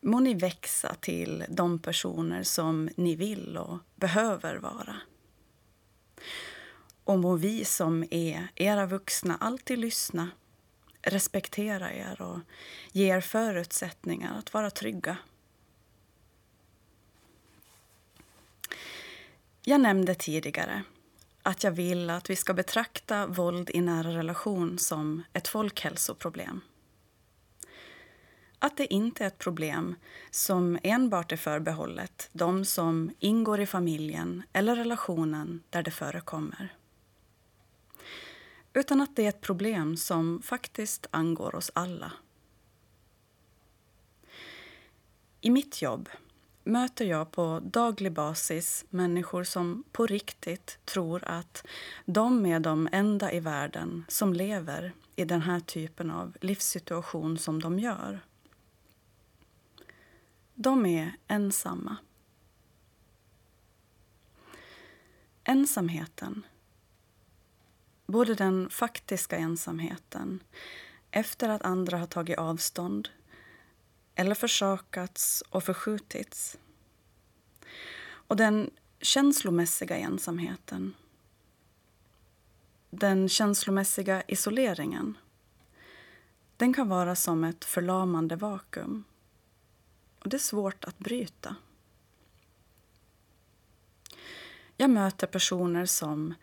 Må 0.00 0.20
ni 0.20 0.34
växa 0.34 0.94
till 0.94 1.44
de 1.48 1.78
personer 1.78 2.42
som 2.42 2.90
ni 2.96 3.14
vill 3.14 3.56
och 3.56 3.78
behöver 3.94 4.56
vara. 4.56 4.96
Och 7.04 7.18
må 7.18 7.36
vi 7.36 7.64
som 7.64 8.04
är 8.10 8.48
era 8.54 8.86
vuxna 8.86 9.36
alltid 9.40 9.78
lyssna, 9.78 10.30
respektera 11.02 11.92
er 11.92 12.22
och 12.22 12.38
ge 12.92 13.16
er 13.16 13.20
förutsättningar 13.20 14.38
att 14.38 14.54
vara 14.54 14.70
trygga. 14.70 15.16
Jag 19.62 19.80
nämnde 19.80 20.14
tidigare 20.14 20.82
att 21.42 21.64
jag 21.64 21.70
vill 21.70 22.10
att 22.10 22.30
vi 22.30 22.36
ska 22.36 22.54
betrakta 22.54 23.26
våld 23.26 23.70
i 23.74 23.80
nära 23.80 24.08
relation 24.08 24.78
som 24.78 25.22
ett 25.32 25.48
folkhälsoproblem. 25.48 26.60
Att 28.58 28.76
det 28.76 28.94
inte 28.94 29.24
är 29.24 29.28
ett 29.28 29.38
problem 29.38 29.94
som 30.30 30.78
enbart 30.82 31.32
är 31.32 31.36
förbehållet 31.36 32.28
de 32.32 32.64
som 32.64 33.10
ingår 33.18 33.60
i 33.60 33.66
familjen 33.66 34.42
eller 34.52 34.76
relationen 34.76 35.62
där 35.70 35.82
det 35.82 35.90
förekommer. 35.90 36.74
Utan 38.72 39.00
att 39.00 39.16
det 39.16 39.24
är 39.24 39.28
ett 39.28 39.40
problem 39.40 39.96
som 39.96 40.42
faktiskt 40.42 41.06
angår 41.10 41.54
oss 41.54 41.70
alla. 41.74 42.12
I 45.40 45.50
mitt 45.50 45.82
jobb 45.82 46.08
möter 46.64 47.04
jag 47.04 47.30
på 47.30 47.60
daglig 47.64 48.12
basis 48.12 48.84
människor 48.90 49.44
som 49.44 49.84
på 49.92 50.06
riktigt 50.06 50.78
tror 50.84 51.24
att 51.24 51.66
de 52.04 52.46
är 52.46 52.60
de 52.60 52.88
enda 52.92 53.32
i 53.32 53.40
världen 53.40 54.04
som 54.08 54.32
lever 54.32 54.92
i 55.16 55.24
den 55.24 55.42
här 55.42 55.60
typen 55.60 56.10
av 56.10 56.36
livssituation 56.40 57.38
som 57.38 57.62
de 57.62 57.78
gör. 57.78 58.20
De 60.60 60.86
är 60.86 61.16
ensamma. 61.28 61.96
Ensamheten, 65.44 66.46
både 68.06 68.34
den 68.34 68.70
faktiska 68.70 69.36
ensamheten 69.36 70.42
efter 71.10 71.48
att 71.48 71.62
andra 71.62 71.98
har 71.98 72.06
tagit 72.06 72.38
avstånd 72.38 73.08
eller 74.14 74.34
försakats 74.34 75.42
och 75.50 75.64
förskjutits. 75.64 76.58
Och 78.02 78.36
den 78.36 78.70
känslomässiga 79.00 79.96
ensamheten. 79.96 80.94
Den 82.90 83.28
känslomässiga 83.28 84.22
isoleringen. 84.22 85.18
Den 86.56 86.74
kan 86.74 86.88
vara 86.88 87.16
som 87.16 87.44
ett 87.44 87.64
förlamande 87.64 88.36
vakuum. 88.36 89.04
Och 90.28 90.30
det 90.30 90.36
är 90.36 90.38
svårt 90.38 90.84
att 90.84 90.98
bryta. 90.98 91.56
Jag 94.76 94.90
möter 94.90 95.26
personer 95.26 95.86
som 95.86 96.34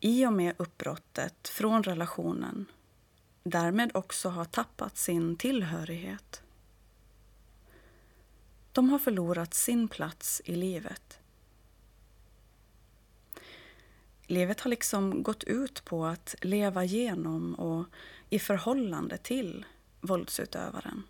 i 0.00 0.26
och 0.26 0.32
med 0.32 0.54
uppbrottet 0.58 1.48
från 1.48 1.82
relationen 1.82 2.66
därmed 3.42 3.90
också 3.94 4.28
har 4.28 4.44
tappat 4.44 4.96
sin 4.96 5.36
tillhörighet 5.36 6.42
de 8.72 8.90
har 8.90 8.98
förlorat 8.98 9.54
sin 9.54 9.88
plats 9.88 10.42
i 10.44 10.54
livet. 10.54 11.18
Livet 14.26 14.60
har 14.60 14.70
liksom 14.70 15.22
gått 15.22 15.44
ut 15.44 15.84
på 15.84 16.06
att 16.06 16.34
leva 16.42 16.84
genom 16.84 17.54
och 17.54 17.86
i 18.30 18.38
förhållande 18.38 19.16
till 19.18 19.66
våldsutövaren. 20.00 21.02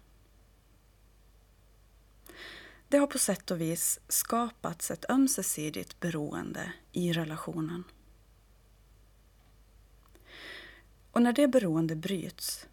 Det 2.88 2.98
har 2.98 3.07
på 3.07 3.18
sätt 3.18 3.51
och 3.51 3.61
vis 3.61 4.01
skapats 4.09 4.90
ett 4.90 5.11
ömsesidigt 5.11 6.01
beroende 6.01 6.72
i 6.92 7.12
relationen. 7.12 7.85
Och 11.12 11.22
när 11.22 11.33
det 11.33 11.48
beroende 11.48 11.96
bryts 11.96 12.66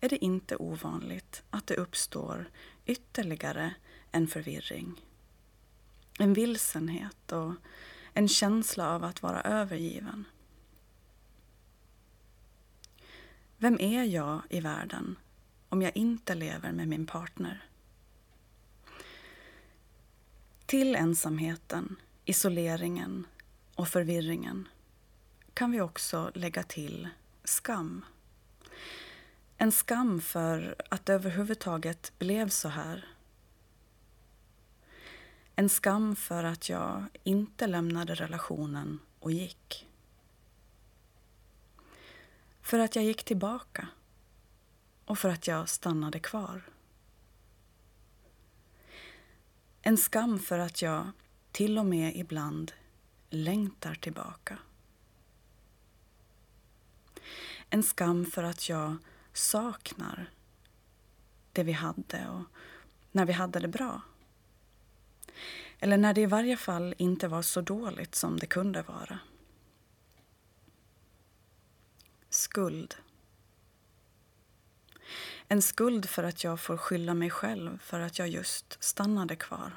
är 0.00 0.08
det 0.08 0.24
inte 0.24 0.56
ovanligt 0.56 1.42
att 1.50 1.66
det 1.66 1.76
uppstår 1.76 2.50
ytterligare 2.86 3.74
en 4.10 4.28
förvirring. 4.28 5.00
En 6.18 6.34
vilsenhet 6.34 7.32
och 7.32 7.54
en 8.14 8.28
känsla 8.28 8.94
av 8.94 9.04
att 9.04 9.22
vara 9.22 9.42
övergiven. 9.42 10.24
Vem 13.56 13.80
är 13.80 14.04
jag 14.04 14.42
i 14.50 14.60
världen 14.60 15.16
om 15.68 15.82
jag 15.82 15.96
inte 15.96 16.34
lever 16.34 16.72
med 16.72 16.88
min 16.88 17.06
partner? 17.06 17.67
Till 20.68 20.96
ensamheten, 20.96 21.96
isoleringen 22.24 23.26
och 23.74 23.88
förvirringen 23.88 24.68
kan 25.54 25.70
vi 25.70 25.80
också 25.80 26.30
lägga 26.34 26.62
till 26.62 27.08
skam. 27.44 28.04
En 29.56 29.72
skam 29.72 30.20
för 30.20 30.76
att 30.90 31.06
det 31.06 31.12
överhuvudtaget 31.14 32.12
blev 32.18 32.48
så 32.48 32.68
här 32.68 33.08
en 35.54 35.68
skam 35.68 36.16
för 36.16 36.44
att 36.44 36.68
jag 36.68 37.04
inte 37.22 37.66
lämnade 37.66 38.14
relationen 38.14 38.98
och 39.18 39.32
gick. 39.32 39.86
För 42.62 42.78
att 42.78 42.96
jag 42.96 43.04
gick 43.04 43.24
tillbaka 43.24 43.88
och 45.04 45.18
för 45.18 45.28
att 45.28 45.46
jag 45.46 45.68
stannade 45.68 46.20
kvar. 46.20 46.62
En 49.88 49.96
skam 49.96 50.38
för 50.38 50.58
att 50.58 50.82
jag 50.82 51.10
till 51.52 51.78
och 51.78 51.86
med 51.86 52.16
ibland 52.16 52.72
längtar 53.30 53.94
tillbaka. 53.94 54.58
En 57.70 57.82
skam 57.82 58.26
för 58.26 58.42
att 58.42 58.68
jag 58.68 58.96
saknar 59.32 60.30
det 61.52 61.62
vi 61.62 61.72
hade 61.72 62.28
och 62.28 62.44
när 63.12 63.26
vi 63.26 63.32
hade 63.32 63.60
det 63.60 63.68
bra. 63.68 64.00
Eller 65.78 65.96
när 65.96 66.14
det 66.14 66.20
i 66.20 66.26
varje 66.26 66.56
fall 66.56 66.94
inte 66.98 67.28
var 67.28 67.42
så 67.42 67.60
dåligt 67.60 68.14
som 68.14 68.38
det 68.38 68.46
kunde 68.46 68.82
vara. 68.82 69.18
Skuld. 72.28 72.94
En 75.48 75.62
skuld 75.62 76.08
för 76.08 76.22
att 76.22 76.44
jag 76.44 76.60
får 76.60 76.76
skylla 76.76 77.14
mig 77.14 77.30
själv 77.30 77.78
för 77.78 78.00
att 78.00 78.18
jag 78.18 78.28
just 78.28 78.82
stannade 78.82 79.36
kvar. 79.36 79.72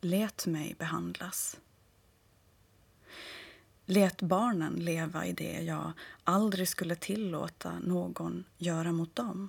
Lät 0.00 0.46
mig 0.46 0.74
behandlas. 0.78 1.56
Lät 3.86 4.22
barnen 4.22 4.74
leva 4.74 5.26
i 5.26 5.32
det 5.32 5.62
jag 5.62 5.92
aldrig 6.24 6.68
skulle 6.68 6.96
tillåta 6.96 7.78
någon 7.78 8.44
göra 8.58 8.92
mot 8.92 9.16
dem 9.16 9.48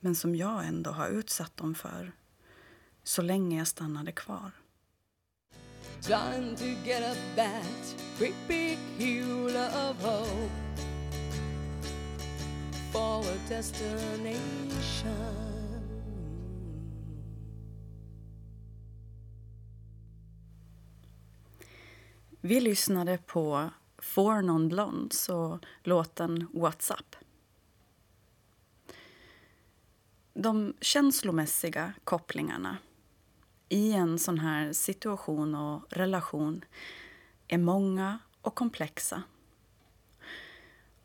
men 0.00 0.14
som 0.14 0.36
jag 0.36 0.66
ändå 0.66 0.90
har 0.90 1.08
utsatt 1.08 1.56
dem 1.56 1.74
för 1.74 2.12
så 3.02 3.22
länge 3.22 3.58
jag 3.58 3.66
stannade 3.66 4.12
kvar. 4.12 4.50
trying 6.02 6.54
to 6.56 6.66
get 6.84 7.02
up 7.02 7.16
that 7.36 7.94
great 8.18 8.34
big 8.46 8.78
hill 8.98 9.56
of 9.56 9.96
hope 10.02 10.73
for 12.94 13.20
a 13.20 13.38
destination. 13.48 14.40
Vi 22.40 22.60
lyssnade 22.60 23.18
på 23.18 23.70
Four 23.98 24.42
Non 24.42 24.68
Blondes 24.68 25.28
och 25.28 25.58
låten 25.82 26.48
What's 26.48 26.92
Up. 26.92 27.16
De 30.34 30.74
känslomässiga 30.80 31.92
kopplingarna 32.04 32.76
i 33.68 33.92
en 33.92 34.18
sån 34.18 34.38
här 34.38 34.72
situation 34.72 35.54
och 35.54 35.82
relation 35.90 36.64
är 37.48 37.58
många 37.58 38.18
och 38.40 38.54
komplexa. 38.54 39.22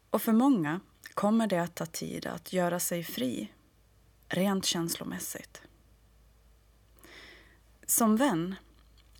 Och 0.09 0.21
för 0.21 0.33
många 0.33 0.79
kommer 1.13 1.47
det 1.47 1.61
att 1.61 1.75
ta 1.75 1.85
tid 1.85 2.25
att 2.25 2.53
göra 2.53 2.79
sig 2.79 3.03
fri, 3.03 3.53
rent 4.27 4.65
känslomässigt. 4.65 5.61
Som 7.85 8.17
vän, 8.17 8.55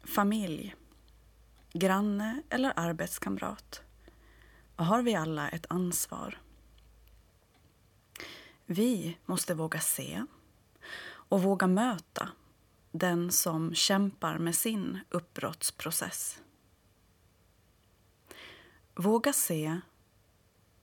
familj, 0.04 0.76
granne 1.74 2.42
eller 2.50 2.74
arbetskamrat 2.76 3.82
har 4.76 5.02
vi 5.02 5.16
alla 5.16 5.50
ett 5.50 5.66
ansvar. 5.70 6.42
Vi 8.66 9.18
måste 9.26 9.54
våga 9.54 9.80
se 9.80 10.26
och 11.04 11.42
våga 11.42 11.68
möta 11.68 12.30
den 12.92 13.32
som 13.32 13.76
kämpar 13.76 14.38
med 14.38 14.56
sin 14.56 15.00
uppbrottsprocess. 15.10 16.42
Våga 18.96 19.34
se 19.34 19.80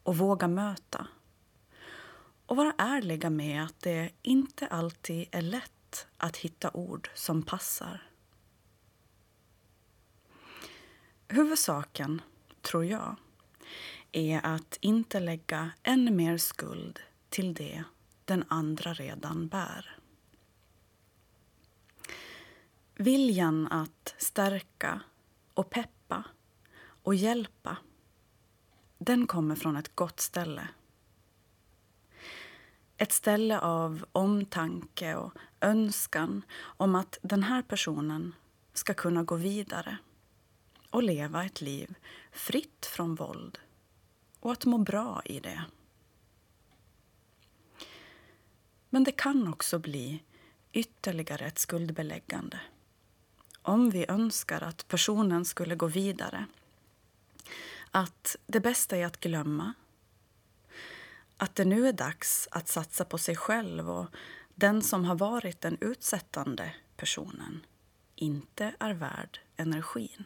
och 0.06 0.16
våga 0.16 0.48
möta. 0.48 1.06
Och 2.46 2.56
vara 2.56 2.74
ärliga 2.78 3.30
med 3.30 3.64
att 3.64 3.80
det 3.80 4.10
inte 4.22 4.66
alltid 4.66 5.28
är 5.30 5.42
lätt 5.42 6.06
att 6.16 6.36
hitta 6.36 6.70
ord 6.70 7.10
som 7.14 7.42
passar. 7.42 8.10
Huvudsaken, 11.28 12.22
tror 12.62 12.84
jag, 12.84 13.16
är 14.12 14.46
att 14.46 14.78
inte 14.80 15.20
lägga 15.20 15.70
än 15.82 16.16
mer 16.16 16.38
skuld 16.38 17.00
till 17.28 17.54
det 17.54 17.84
den 18.24 18.44
andra 18.48 18.94
redan 18.94 19.48
bär. 19.48 19.98
Viljan 22.94 23.68
att 23.68 24.14
stärka 24.18 25.00
och 25.54 25.70
peppa 25.70 26.24
och 27.02 27.14
hjälpa 27.14 27.76
den 28.98 29.26
kommer 29.26 29.54
från 29.54 29.76
ett 29.76 29.96
gott 29.96 30.20
ställe. 30.20 30.68
Ett 32.96 33.12
ställe 33.12 33.60
av 33.60 34.04
omtanke 34.12 35.14
och 35.14 35.32
önskan 35.60 36.42
om 36.58 36.94
att 36.94 37.18
den 37.22 37.42
här 37.42 37.62
personen 37.62 38.34
ska 38.72 38.94
kunna 38.94 39.22
gå 39.22 39.36
vidare 39.36 39.96
och 40.90 41.02
leva 41.02 41.44
ett 41.44 41.60
liv 41.60 41.94
fritt 42.32 42.86
från 42.86 43.14
våld 43.14 43.58
och 44.40 44.52
att 44.52 44.64
må 44.64 44.78
bra 44.78 45.22
i 45.24 45.40
det. 45.40 45.64
Men 48.90 49.04
det 49.04 49.12
kan 49.12 49.48
också 49.48 49.78
bli 49.78 50.22
ytterligare 50.72 51.46
ett 51.46 51.58
skuldbeläggande 51.58 52.60
om 53.66 53.90
vi 53.90 54.06
önskar 54.08 54.60
att 54.60 54.88
personen 54.88 55.44
skulle 55.44 55.74
gå 55.74 55.86
vidare. 55.86 56.46
Att 57.96 58.36
det 58.46 58.60
bästa 58.60 58.96
är 58.96 59.06
att 59.06 59.20
glömma. 59.20 59.74
Att 61.36 61.54
det 61.54 61.64
nu 61.64 61.88
är 61.88 61.92
dags 61.92 62.48
att 62.50 62.68
satsa 62.68 63.04
på 63.04 63.18
sig 63.18 63.36
själv 63.36 63.90
och 63.90 64.06
den 64.54 64.82
som 64.82 65.04
har 65.04 65.14
varit 65.14 65.60
den 65.60 65.78
utsättande 65.80 66.74
personen 66.96 67.66
inte 68.14 68.74
är 68.78 68.94
värd 68.94 69.40
energin. 69.56 70.24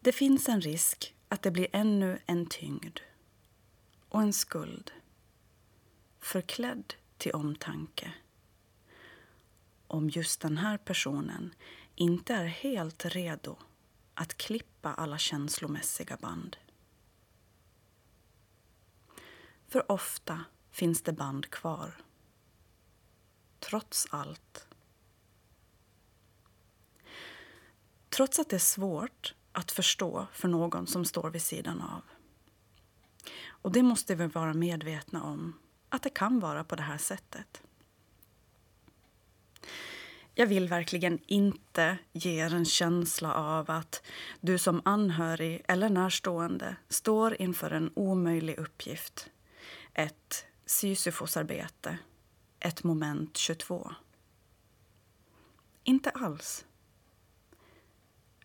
Det 0.00 0.12
finns 0.12 0.48
en 0.48 0.60
risk 0.60 1.14
att 1.28 1.42
det 1.42 1.50
blir 1.50 1.68
ännu 1.72 2.18
en 2.26 2.46
tyngd 2.46 3.00
och 4.08 4.22
en 4.22 4.32
skuld 4.32 4.92
förklädd 6.20 6.94
till 7.18 7.32
omtanke 7.32 8.12
om 9.86 10.10
just 10.10 10.40
den 10.40 10.56
här 10.56 10.78
personen 10.78 11.54
inte 11.94 12.34
är 12.34 12.46
helt 12.46 13.04
redo 13.04 13.56
att 14.20 14.36
klippa 14.38 14.94
alla 14.94 15.18
känslomässiga 15.18 16.16
band. 16.16 16.56
För 19.68 19.92
ofta 19.92 20.44
finns 20.70 21.02
det 21.02 21.12
band 21.12 21.50
kvar. 21.50 22.02
Trots 23.58 24.06
allt. 24.10 24.66
Trots 28.08 28.38
att 28.38 28.48
det 28.48 28.56
är 28.56 28.60
svårt 28.60 29.34
att 29.52 29.70
förstå 29.70 30.26
för 30.32 30.48
någon 30.48 30.86
som 30.86 31.04
står 31.04 31.30
vid 31.30 31.42
sidan 31.42 31.80
av. 31.82 32.02
Och 33.46 33.72
det 33.72 33.82
måste 33.82 34.14
vi 34.14 34.26
vara 34.26 34.54
medvetna 34.54 35.22
om, 35.22 35.58
att 35.88 36.02
det 36.02 36.10
kan 36.10 36.40
vara 36.40 36.64
på 36.64 36.76
det 36.76 36.82
här 36.82 36.98
sättet. 36.98 37.62
Jag 40.40 40.46
vill 40.46 40.68
verkligen 40.68 41.18
inte 41.26 41.98
ge 42.12 42.44
er 42.44 42.54
en 42.54 42.64
känsla 42.64 43.34
av 43.34 43.70
att 43.70 44.02
du 44.40 44.58
som 44.58 44.82
anhörig 44.84 45.62
eller 45.68 45.88
närstående 45.88 46.76
står 46.88 47.42
inför 47.42 47.70
en 47.70 47.92
omöjlig 47.94 48.58
uppgift. 48.58 49.30
Ett 49.94 50.46
Sisyfosarbete, 50.66 51.98
ett 52.60 52.84
moment 52.84 53.36
22. 53.36 53.90
Inte 55.84 56.10
alls. 56.10 56.66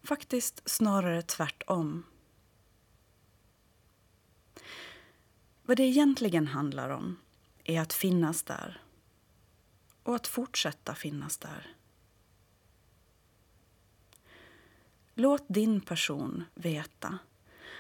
Faktiskt 0.04 0.70
snarare 0.70 1.22
tvärtom. 1.22 2.04
Vad 5.64 5.78
det 5.78 5.84
egentligen 5.84 6.48
handlar 6.48 6.90
om 6.90 7.18
är 7.64 7.82
att 7.82 7.94
finnas 7.94 8.44
där 8.44 8.82
och 10.04 10.16
att 10.16 10.28
fortsätta 10.28 10.96
finnas 10.96 11.38
där. 11.38 11.76
Låt 15.16 15.44
din 15.48 15.82
person 15.82 16.44
veta 16.54 17.18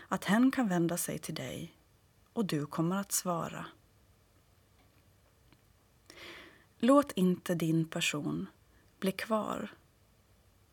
att 0.08 0.26
hen 0.26 0.52
kan 0.52 0.67
vända 0.67 0.98
sig 0.98 1.19
till 1.19 1.36
dig 1.36 1.78
och 2.34 2.46
du 2.46 2.65
kommer 2.65 2.96
att 2.96 3.12
svara. 3.12 3.65
Låt 6.78 7.12
inte 7.12 7.56
din 7.56 7.86
person 7.86 8.48
bli 9.00 9.12
kvar 9.12 9.74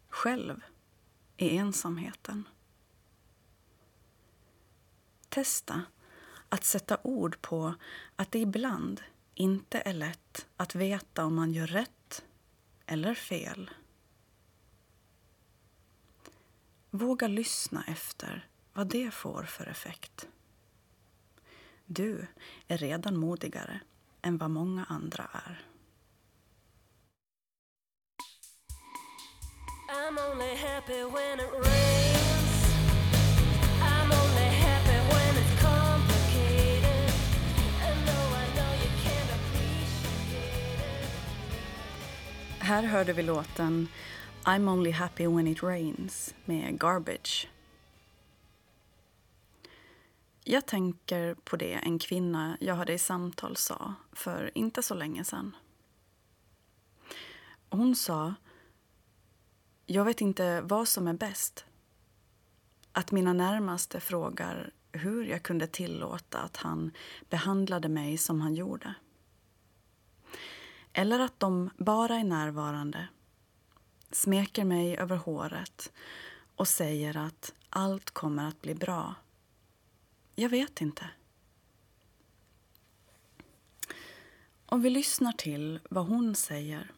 själv 0.08 0.60
i 1.36 1.56
ensamheten. 1.56 2.48
Testa 5.28 5.82
att 6.48 6.64
sätta 6.64 6.98
ord 7.02 7.42
på 7.42 7.74
att 8.16 8.32
det 8.32 8.38
ibland 8.38 9.02
inte 9.34 9.78
är 9.78 9.92
lätt 9.92 10.46
att 10.56 10.74
veta 10.74 11.24
om 11.24 11.34
man 11.34 11.52
gör 11.52 11.66
rätt 11.66 12.24
eller 12.86 13.14
fel. 13.14 13.70
Våga 16.92 17.28
lyssna 17.28 17.84
efter 17.86 18.48
vad 18.72 18.86
det 18.86 19.10
får 19.10 19.42
för 19.42 19.66
effekt. 19.66 20.28
Du 21.86 22.26
är 22.68 22.78
redan 22.78 23.16
modigare 23.16 23.80
än 24.22 24.38
vad 24.38 24.50
många 24.50 24.84
andra 24.88 25.28
är. 25.32 25.66
Här 42.58 42.82
hörde 42.82 43.12
vi 43.12 43.22
låten 43.22 43.88
I'm 44.44 44.68
only 44.68 44.90
happy 44.90 45.26
when 45.26 45.46
it 45.46 45.62
rains 45.62 46.34
med 46.44 46.78
Garbage. 46.80 47.48
Jag 50.44 50.66
tänker 50.66 51.34
på 51.34 51.56
det 51.56 51.72
en 51.72 51.98
kvinna 51.98 52.56
jag 52.60 52.74
hade 52.74 52.92
i 52.92 52.98
samtal 52.98 53.56
sa 53.56 53.94
för 54.12 54.50
inte 54.54 54.82
så 54.82 54.94
länge 54.94 55.24
sedan. 55.24 55.56
Hon 57.70 57.96
sa 57.96 58.34
jag 59.86 60.04
vet 60.04 60.20
inte 60.20 60.60
vad 60.60 60.88
som 60.88 61.08
är 61.08 61.12
bäst. 61.12 61.64
Att 62.92 63.12
mina 63.12 63.32
närmaste 63.32 64.00
frågar 64.00 64.70
hur 64.92 65.24
jag 65.24 65.42
kunde 65.42 65.66
tillåta 65.66 66.38
att 66.38 66.56
han 66.56 66.90
behandlade 67.30 67.88
mig 67.88 68.18
som 68.18 68.40
han 68.40 68.54
gjorde. 68.54 68.94
Eller 70.92 71.18
att 71.18 71.40
de 71.40 71.70
bara 71.76 72.14
är 72.14 72.24
närvarande 72.24 73.08
smeker 74.10 74.64
mig 74.64 74.96
över 74.96 75.16
håret 75.16 75.92
och 76.56 76.68
säger 76.68 77.16
att 77.16 77.54
allt 77.70 78.10
kommer 78.10 78.48
att 78.48 78.62
bli 78.62 78.74
bra. 78.74 79.14
Jag 80.34 80.48
vet 80.48 80.80
inte. 80.80 81.10
Om 84.66 84.82
vi 84.82 84.90
lyssnar 84.90 85.32
till 85.32 85.80
vad 85.90 86.06
hon 86.06 86.34
säger 86.34 86.92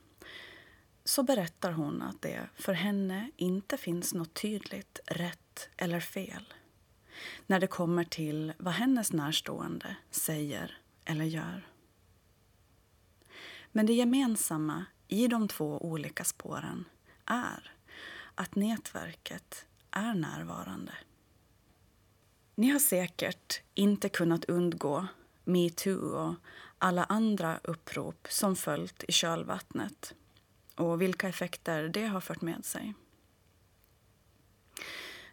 så 1.05 1.22
berättar 1.22 1.72
hon 1.72 2.03
att 2.03 2.22
det 2.22 2.48
för 2.55 2.72
henne 2.72 3.31
inte 3.37 3.77
finns 3.77 4.14
något 4.14 4.35
tydligt 4.35 5.01
rätt 5.07 5.68
eller 5.77 6.01
fel 6.01 6.55
när 7.46 7.61
det 7.61 7.66
kommer 7.66 8.05
till 8.05 8.53
vad 8.59 8.75
hennes 8.75 9.12
närstående 9.12 9.96
säger 10.11 10.79
eller 11.05 11.25
gör. 11.25 11.68
Men 13.72 13.87
det 13.87 13.92
gemensamma 13.92 14.85
i 15.09 15.29
de 15.29 15.48
två 15.48 15.79
olika 15.79 16.25
spåren 16.25 16.85
är 17.27 17.73
att 18.35 18.55
nätverket 18.55 19.67
är 19.91 20.15
närvarande. 20.15 20.93
Ni 22.55 22.71
har 22.71 22.79
säkert 22.79 23.63
inte 23.75 24.09
kunnat 24.09 24.45
undgå 24.45 25.07
metoo 25.45 26.17
och 26.17 26.35
alla 26.79 27.05
andra 27.05 27.61
upprop 27.65 28.27
som 28.31 28.57
följt 28.57 29.05
i 29.09 29.13
kölvattnet 29.13 30.15
och 30.77 31.03
vilka 31.03 31.29
effekter 31.29 31.89
det 31.89 32.07
har 32.07 32.21
fört 32.21 32.41
med 32.41 32.65
sig. 32.65 32.95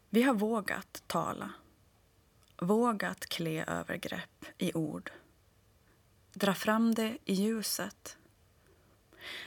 Vi 0.10 0.22
har 0.22 0.34
vågat 0.34 1.04
tala, 1.08 1.50
vågat 2.58 3.26
klä 3.26 3.66
övergrepp 3.66 4.46
i 4.58 4.74
ord, 4.74 5.12
dra 6.34 6.54
fram 6.54 6.96
det 6.96 7.18
i 7.26 7.34
ljuset. 7.34 8.18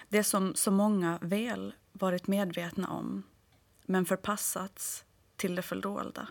Det 0.09 0.25
som 0.25 0.55
så 0.55 0.71
många 0.71 1.19
väl 1.23 1.75
varit 1.93 2.27
medvetna 2.27 2.89
om 2.89 3.23
men 3.83 4.05
förpassats 4.05 5.05
till 5.37 5.55
det 5.55 5.63
fördolda. 5.63 6.29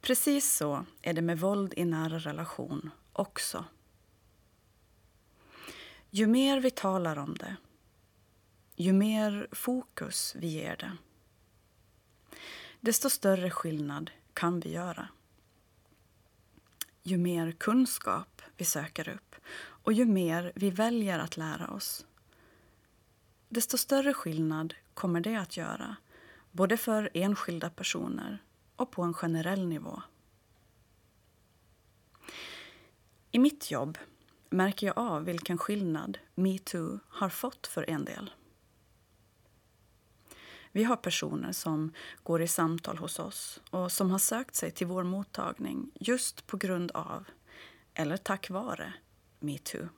Precis 0.00 0.54
så 0.54 0.86
är 1.02 1.12
det 1.12 1.22
med 1.22 1.40
våld 1.40 1.74
i 1.76 1.84
nära 1.84 2.18
relation 2.18 2.90
också. 3.12 3.64
Ju 6.10 6.26
mer 6.26 6.60
vi 6.60 6.70
talar 6.70 7.18
om 7.18 7.34
det, 7.34 7.56
ju 8.76 8.92
mer 8.92 9.48
fokus 9.52 10.34
vi 10.38 10.46
ger 10.46 10.76
det 10.76 10.96
desto 12.80 13.10
större 13.10 13.50
skillnad 13.50 14.10
kan 14.32 14.60
vi 14.60 14.72
göra. 14.72 15.08
Ju 17.02 17.18
mer 17.18 17.52
kunskap 17.52 18.42
vi 18.56 18.64
söker 18.64 19.08
upp 19.08 19.34
och 19.88 19.94
ju 19.94 20.04
mer 20.04 20.52
vi 20.54 20.70
väljer 20.70 21.18
att 21.18 21.36
lära 21.36 21.70
oss 21.70 22.06
desto 23.48 23.78
större 23.78 24.14
skillnad 24.14 24.74
kommer 24.94 25.20
det 25.20 25.36
att 25.36 25.56
göra 25.56 25.96
både 26.52 26.76
för 26.76 27.10
enskilda 27.14 27.70
personer 27.70 28.42
och 28.76 28.90
på 28.90 29.02
en 29.02 29.14
generell 29.14 29.66
nivå. 29.66 30.02
I 33.30 33.38
mitt 33.38 33.70
jobb 33.70 33.98
märker 34.50 34.86
jag 34.86 34.98
av 34.98 35.24
vilken 35.24 35.58
skillnad 35.58 36.18
metoo 36.34 36.98
har 37.08 37.28
fått 37.28 37.66
för 37.66 37.90
en 37.90 38.04
del. 38.04 38.30
Vi 40.72 40.84
har 40.84 40.96
personer 40.96 41.52
som 41.52 41.92
går 42.22 42.42
i 42.42 42.48
samtal 42.48 42.98
hos 42.98 43.18
oss 43.18 43.60
och 43.70 43.92
som 43.92 44.10
har 44.10 44.18
sökt 44.18 44.54
sig 44.54 44.70
till 44.70 44.86
vår 44.86 45.04
mottagning 45.04 45.90
just 45.94 46.46
på 46.46 46.56
grund 46.56 46.90
av, 46.90 47.24
eller 47.94 48.16
tack 48.16 48.50
vare, 48.50 48.94
metoo. 49.40 49.88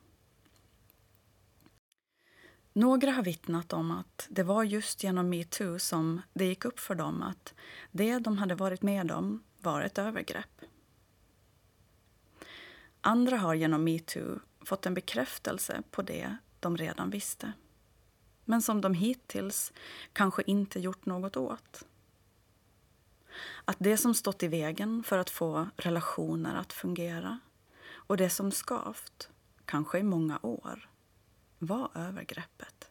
Några 2.72 3.10
har 3.10 3.22
vittnat 3.22 3.72
om 3.72 3.90
att 3.90 4.26
det 4.30 4.42
var 4.42 4.64
just 4.64 5.02
genom 5.02 5.28
metoo 5.28 5.78
som 5.78 6.22
det 6.32 6.44
gick 6.44 6.64
upp 6.64 6.80
för 6.80 6.94
dem 6.94 7.22
att 7.22 7.54
det 7.90 8.18
de 8.18 8.38
hade 8.38 8.54
varit 8.54 8.82
med 8.82 9.10
om 9.10 9.42
var 9.58 9.82
ett 9.82 9.98
övergrepp. 9.98 10.60
Andra 13.00 13.36
har 13.36 13.54
genom 13.54 13.84
metoo 13.84 14.38
fått 14.64 14.86
en 14.86 14.94
bekräftelse 14.94 15.82
på 15.90 16.02
det 16.02 16.36
de 16.60 16.76
redan 16.76 17.10
visste 17.10 17.52
men 18.50 18.62
som 18.62 18.80
de 18.80 18.94
hittills 18.94 19.72
kanske 20.12 20.42
inte 20.46 20.80
gjort 20.80 21.06
något 21.06 21.36
åt. 21.36 21.84
Att 23.64 23.76
det 23.78 23.96
som 23.96 24.14
stått 24.14 24.42
i 24.42 24.48
vägen 24.48 25.02
för 25.02 25.18
att 25.18 25.30
få 25.30 25.68
relationer 25.76 26.54
att 26.54 26.72
fungera 26.72 27.38
och 28.10 28.16
det 28.16 28.30
som 28.30 28.50
skavt, 28.52 29.28
kanske 29.64 29.98
i 29.98 30.02
många 30.02 30.38
år, 30.42 30.90
var 31.58 31.90
övergreppet. 31.94 32.90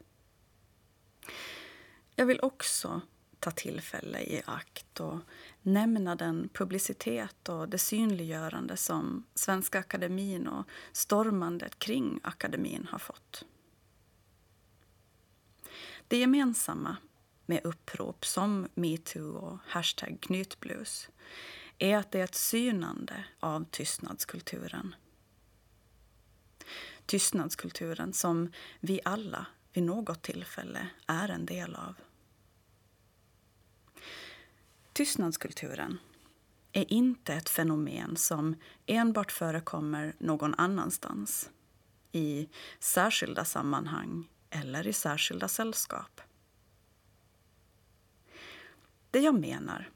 Jag 2.15 2.25
vill 2.25 2.39
också 2.41 3.01
ta 3.39 3.51
tillfälle 3.51 4.19
i 4.19 4.41
akt 4.45 4.99
och 4.99 5.19
nämna 5.61 6.15
den 6.15 6.49
publicitet 6.53 7.49
och 7.49 7.69
det 7.69 7.77
synliggörande 7.77 8.77
som 8.77 9.25
Svenska 9.35 9.79
Akademin 9.79 10.47
och 10.47 10.65
stormandet 10.91 11.79
kring 11.79 12.19
akademin 12.23 12.87
har 12.91 12.99
fått. 12.99 13.45
Det 16.07 16.17
gemensamma 16.17 16.97
med 17.45 17.65
upprop 17.65 18.25
som 18.25 18.67
metoo 18.73 19.37
och 19.37 19.57
hashtag 19.65 20.17
knytblus 20.21 21.09
är 21.77 21.97
att 21.97 22.11
det 22.11 22.19
är 22.19 22.23
ett 22.23 22.35
synande 22.35 23.25
av 23.39 23.65
tystnadskulturen. 23.71 24.95
Tystnadskulturen 27.09 28.13
som 28.13 28.51
vi 28.79 28.99
alla 29.05 29.45
vid 29.73 29.83
något 29.83 30.21
tillfälle 30.21 30.87
är 31.07 31.29
en 31.29 31.45
del 31.45 31.75
av. 31.75 31.95
Tystnadskulturen 34.93 35.99
är 36.71 36.93
inte 36.93 37.33
ett 37.33 37.49
fenomen 37.49 38.17
som 38.17 38.55
enbart 38.85 39.31
förekommer 39.31 40.15
någon 40.19 40.55
annanstans 40.57 41.49
i 42.11 42.49
särskilda 42.79 43.45
sammanhang 43.45 44.29
eller 44.49 44.87
i 44.87 44.93
särskilda 44.93 45.47
sällskap. 45.47 46.21
Det 49.11 49.19
jag 49.19 49.39
menar 49.39 49.89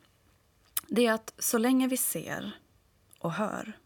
det 0.88 1.06
är 1.06 1.14
att 1.14 1.34
så 1.38 1.58
länge 1.58 1.88
vi 1.88 1.98
ser 1.98 2.60
och 3.20 3.34
hör 3.34 3.80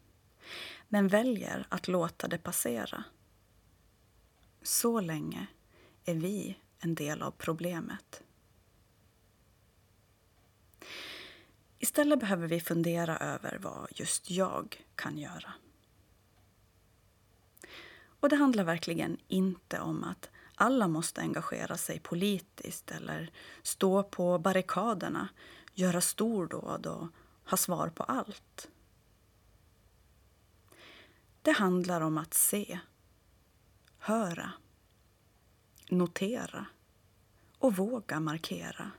men 0.88 1.08
väljer 1.08 1.66
att 1.68 1.88
låta 1.88 2.28
det 2.28 2.38
passera 2.38 3.04
så 4.68 5.00
länge 5.00 5.46
är 6.04 6.14
vi 6.14 6.58
en 6.78 6.94
del 6.94 7.22
av 7.22 7.30
problemet. 7.30 8.22
Istället 11.78 12.20
behöver 12.20 12.48
vi 12.48 12.60
fundera 12.60 13.18
över 13.18 13.58
vad 13.62 13.88
just 13.94 14.30
jag 14.30 14.86
kan 14.94 15.18
göra. 15.18 15.52
Och 18.20 18.28
det 18.28 18.36
handlar 18.36 18.64
verkligen 18.64 19.18
inte 19.28 19.80
om 19.80 20.04
att 20.04 20.30
alla 20.54 20.88
måste 20.88 21.20
engagera 21.20 21.76
sig 21.76 21.98
politiskt 21.98 22.90
eller 22.90 23.32
stå 23.62 24.02
på 24.02 24.38
barrikaderna, 24.38 25.28
göra 25.74 26.00
stordåd 26.00 26.86
och 26.86 27.08
ha 27.44 27.56
svar 27.56 27.88
på 27.88 28.02
allt. 28.02 28.68
Det 31.42 31.52
handlar 31.52 32.00
om 32.00 32.18
att 32.18 32.34
se, 32.34 32.78
höra, 33.98 34.52
notera 35.90 36.66
och 37.58 37.76
våga 37.76 38.20
markera 38.20 38.90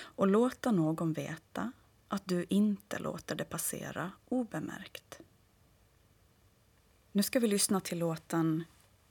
och 0.00 0.26
låta 0.26 0.72
någon 0.72 1.12
veta 1.12 1.72
att 2.08 2.22
du 2.24 2.46
inte 2.48 2.98
låter 2.98 3.34
det 3.34 3.44
passera 3.44 4.12
obemärkt. 4.28 5.20
Nu 7.12 7.22
ska 7.22 7.40
vi 7.40 7.48
lyssna 7.48 7.80
till 7.80 7.98
låten 7.98 8.64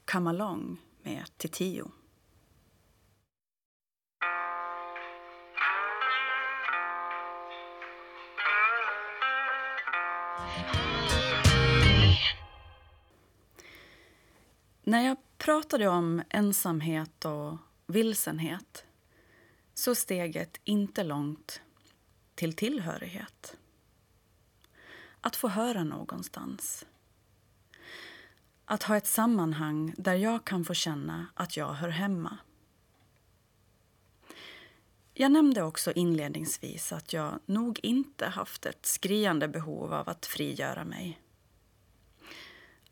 Come 0.06 0.30
along 0.30 0.82
med 1.04 1.26
Titio. 1.38 1.92
När 14.84 15.02
jag 15.02 15.18
pratade 15.46 15.88
om 15.88 16.22
ensamhet 16.30 17.26
och 17.26 17.58
vilsenhet 17.88 18.86
så 19.74 19.96
steget 19.96 20.60
inte 20.64 21.04
långt 21.04 21.62
till 22.36 22.56
tillhörighet. 22.56 23.58
Att 25.22 25.36
få 25.36 25.48
höra 25.48 25.84
någonstans 25.84 26.86
att 28.66 28.84
ha 28.84 28.98
ett 28.98 29.08
sammanhang 29.08 29.94
där 29.98 30.16
jag 30.16 30.46
kan 30.46 30.66
få 30.66 30.74
känna 30.74 31.28
att 31.34 31.58
jag 31.58 31.74
hör 31.74 31.90
hemma. 31.90 32.38
Jag 35.14 35.32
nämnde 35.32 35.64
också 35.64 35.92
inledningsvis 35.92 36.92
att 36.92 37.14
jag 37.14 37.40
nog 37.46 37.80
inte 37.84 38.26
haft 38.26 38.66
ett 38.66 38.86
skriande 38.86 39.48
behov 39.48 39.94
av 39.94 40.10
att 40.10 40.26
frigöra 40.26 40.86
mig. 40.86 41.22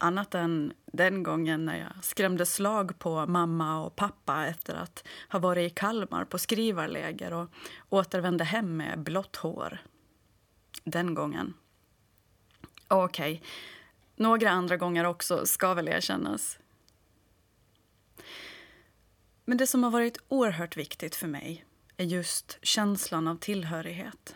Annat 0.03 0.35
än 0.35 0.73
den 0.85 1.23
gången 1.23 1.65
när 1.65 1.77
jag 1.77 2.03
skrämde 2.03 2.45
slag 2.45 2.99
på 2.99 3.25
mamma 3.25 3.83
och 3.83 3.95
pappa 3.95 4.45
efter 4.45 4.75
att 4.75 5.07
ha 5.29 5.39
varit 5.39 5.71
i 5.71 5.75
Kalmar 5.75 6.25
på 6.25 6.37
skrivarläger 6.37 7.33
och 7.33 7.49
återvände 7.89 8.43
hem 8.43 8.77
med 8.77 8.99
blått 8.99 9.35
hår. 9.35 9.77
Den 10.83 11.13
gången. 11.13 11.53
Okej, 12.87 13.33
okay. 13.33 13.49
några 14.15 14.49
andra 14.49 14.77
gånger 14.77 15.03
också, 15.03 15.45
ska 15.45 15.73
väl 15.73 15.87
erkännas. 15.87 16.59
Men 19.45 19.57
det 19.57 19.67
som 19.67 19.83
har 19.83 19.91
varit 19.91 20.17
oerhört 20.27 20.77
viktigt 20.77 21.15
för 21.15 21.27
mig 21.27 21.65
är 21.97 22.05
just 22.05 22.59
känslan 22.61 23.27
av 23.27 23.35
tillhörighet. 23.35 24.35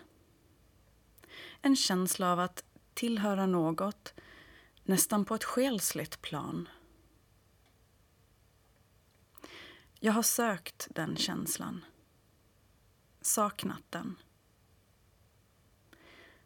En 1.61 1.75
känsla 1.75 2.31
av 2.31 2.39
att 2.39 2.63
tillhöra 2.93 3.45
något 3.45 4.13
nästan 4.87 5.25
på 5.25 5.35
ett 5.35 5.43
själsligt 5.43 6.21
plan. 6.21 6.69
Jag 9.99 10.13
har 10.13 10.23
sökt 10.23 10.87
den 10.89 11.17
känslan. 11.17 11.85
Saknat 13.21 13.83
den. 13.89 14.15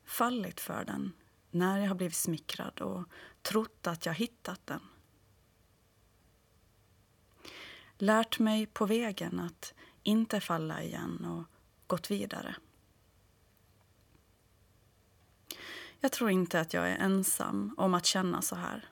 Fallit 0.06 0.60
för 0.62 0.86
den 0.86 1.14
när 1.52 1.80
jag 1.80 1.88
har 1.88 1.96
blivit 1.96 2.16
smickrad 2.16 2.82
och 2.82 3.04
trott 3.42 3.88
att 3.88 4.06
jag 4.06 4.14
hittat 4.14 4.68
den. 4.68 4.82
Lärt 7.98 8.40
mig 8.40 8.66
på 8.66 8.86
vägen 8.86 9.40
att 9.40 9.74
inte 10.04 10.42
falla 10.42 10.84
igen 10.84 11.26
och 11.26 11.44
gått 11.88 12.12
vidare. 12.12 12.56
Jag 16.04 16.12
tror 16.12 16.30
inte 16.30 16.60
att 16.60 16.74
jag 16.74 16.90
är 16.90 16.98
ensam 16.98 17.76
om 17.78 17.94
att 17.94 18.06
känna 18.06 18.42
så 18.42 18.56
här. 18.56 18.90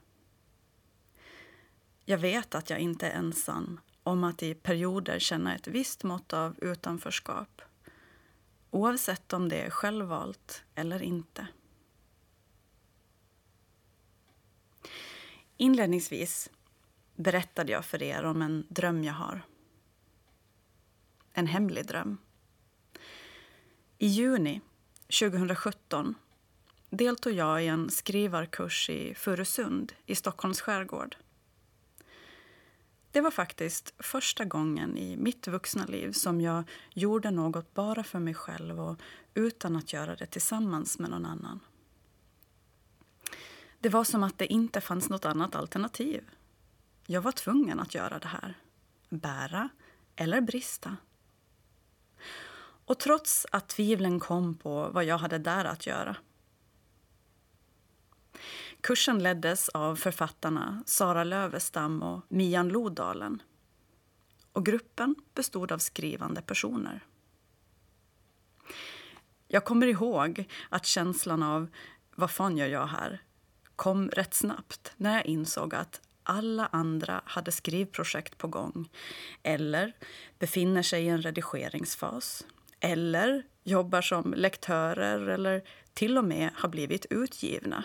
Jag 2.05 2.17
vet 2.17 2.55
att 2.55 2.69
jag 2.69 2.79
inte 2.79 3.07
är 3.07 3.17
ensam 3.17 3.79
om 4.03 4.23
att 4.23 4.43
i 4.43 4.53
perioder 4.53 5.19
känna 5.19 5.55
ett 5.55 5.67
visst 5.67 6.03
mått 6.03 6.33
av 6.33 6.55
utanförskap 6.61 7.61
oavsett 8.71 9.33
om 9.33 9.49
det 9.49 9.61
är 9.61 9.69
självvalt 9.69 10.63
eller 10.75 11.01
inte. 11.01 11.47
Inledningsvis 15.57 16.49
berättade 17.15 17.71
jag 17.71 17.85
för 17.85 18.03
er 18.03 18.23
om 18.23 18.41
en 18.41 18.65
dröm 18.69 19.03
jag 19.03 19.13
har. 19.13 19.41
En 21.33 21.47
hemlig 21.47 21.87
dröm. 21.87 22.17
I 23.97 24.07
juni 24.07 24.61
2017 25.19 26.15
deltog 26.89 27.33
jag 27.33 27.63
i 27.63 27.67
en 27.67 27.89
skrivarkurs 27.89 28.89
i 28.89 29.15
Furusund 29.15 29.93
i 30.05 30.15
Stockholms 30.15 30.61
skärgård. 30.61 31.15
Det 33.11 33.21
var 33.21 33.31
faktiskt 33.31 33.93
första 33.99 34.45
gången 34.45 34.97
i 34.97 35.17
mitt 35.17 35.47
vuxna 35.47 35.85
liv 35.85 36.11
som 36.11 36.41
jag 36.41 36.63
gjorde 36.93 37.31
något 37.31 37.73
bara 37.73 38.03
för 38.03 38.19
mig 38.19 38.33
själv 38.33 38.79
och 38.79 38.99
utan 39.33 39.75
att 39.75 39.93
göra 39.93 40.15
det 40.15 40.25
tillsammans 40.25 40.99
med 40.99 41.09
någon 41.09 41.25
annan. 41.25 41.59
Det 43.79 43.89
var 43.89 44.03
som 44.03 44.23
att 44.23 44.37
det 44.37 44.47
inte 44.47 44.81
fanns 44.81 45.09
något 45.09 45.25
annat 45.25 45.55
alternativ. 45.55 46.29
Jag 47.05 47.21
var 47.21 47.31
tvungen 47.31 47.79
att 47.79 47.95
göra 47.95 48.19
det 48.19 48.27
här. 48.27 48.57
Bära 49.09 49.69
eller 50.15 50.41
brista. 50.41 50.97
Och 52.85 52.99
trots 52.99 53.47
att 53.51 53.67
tvivlen 53.67 54.19
kom 54.19 54.55
på 54.57 54.89
vad 54.89 55.05
jag 55.05 55.17
hade 55.17 55.37
där 55.37 55.65
att 55.65 55.87
göra 55.87 56.15
Kursen 58.81 59.23
leddes 59.23 59.69
av 59.69 59.95
författarna 59.95 60.83
Sara 60.85 61.23
Lövestam 61.23 62.03
och 62.03 62.25
Mian 62.29 62.69
Lodalen. 62.69 63.41
Och 64.53 64.65
gruppen 64.65 65.15
bestod 65.33 65.71
av 65.71 65.77
skrivande 65.77 66.41
personer. 66.41 67.03
Jag 69.47 69.65
kommer 69.65 69.87
ihåg 69.87 70.45
att 70.69 70.85
känslan 70.85 71.43
av 71.43 71.67
vad 72.15 72.31
fan 72.31 72.57
gör 72.57 72.67
jag 72.67 72.87
här 72.87 73.21
kom 73.79 74.09
rätt 74.09 74.33
snabbt 74.33 74.93
när 74.97 75.13
jag 75.13 75.25
insåg 75.25 75.75
att 75.75 76.01
alla 76.23 76.65
andra 76.65 77.21
hade 77.25 77.51
skrivprojekt 77.51 78.37
på 78.37 78.47
gång 78.47 78.89
eller 79.43 79.93
befinner 80.39 80.81
sig 80.83 81.03
i 81.03 81.07
en 81.07 81.21
redigeringsfas 81.21 82.45
eller 82.79 83.43
jobbar 83.63 84.01
som 84.01 84.33
lektörer 84.33 85.27
eller 85.27 85.63
till 85.93 86.17
och 86.17 86.25
med 86.25 86.49
har 86.55 86.69
blivit 86.69 87.05
utgivna 87.09 87.83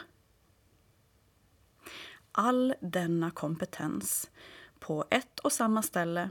all 2.34 2.74
denna 2.80 3.30
kompetens 3.30 4.30
på 4.78 5.04
ett 5.10 5.38
och 5.40 5.52
samma 5.52 5.82
ställe 5.82 6.30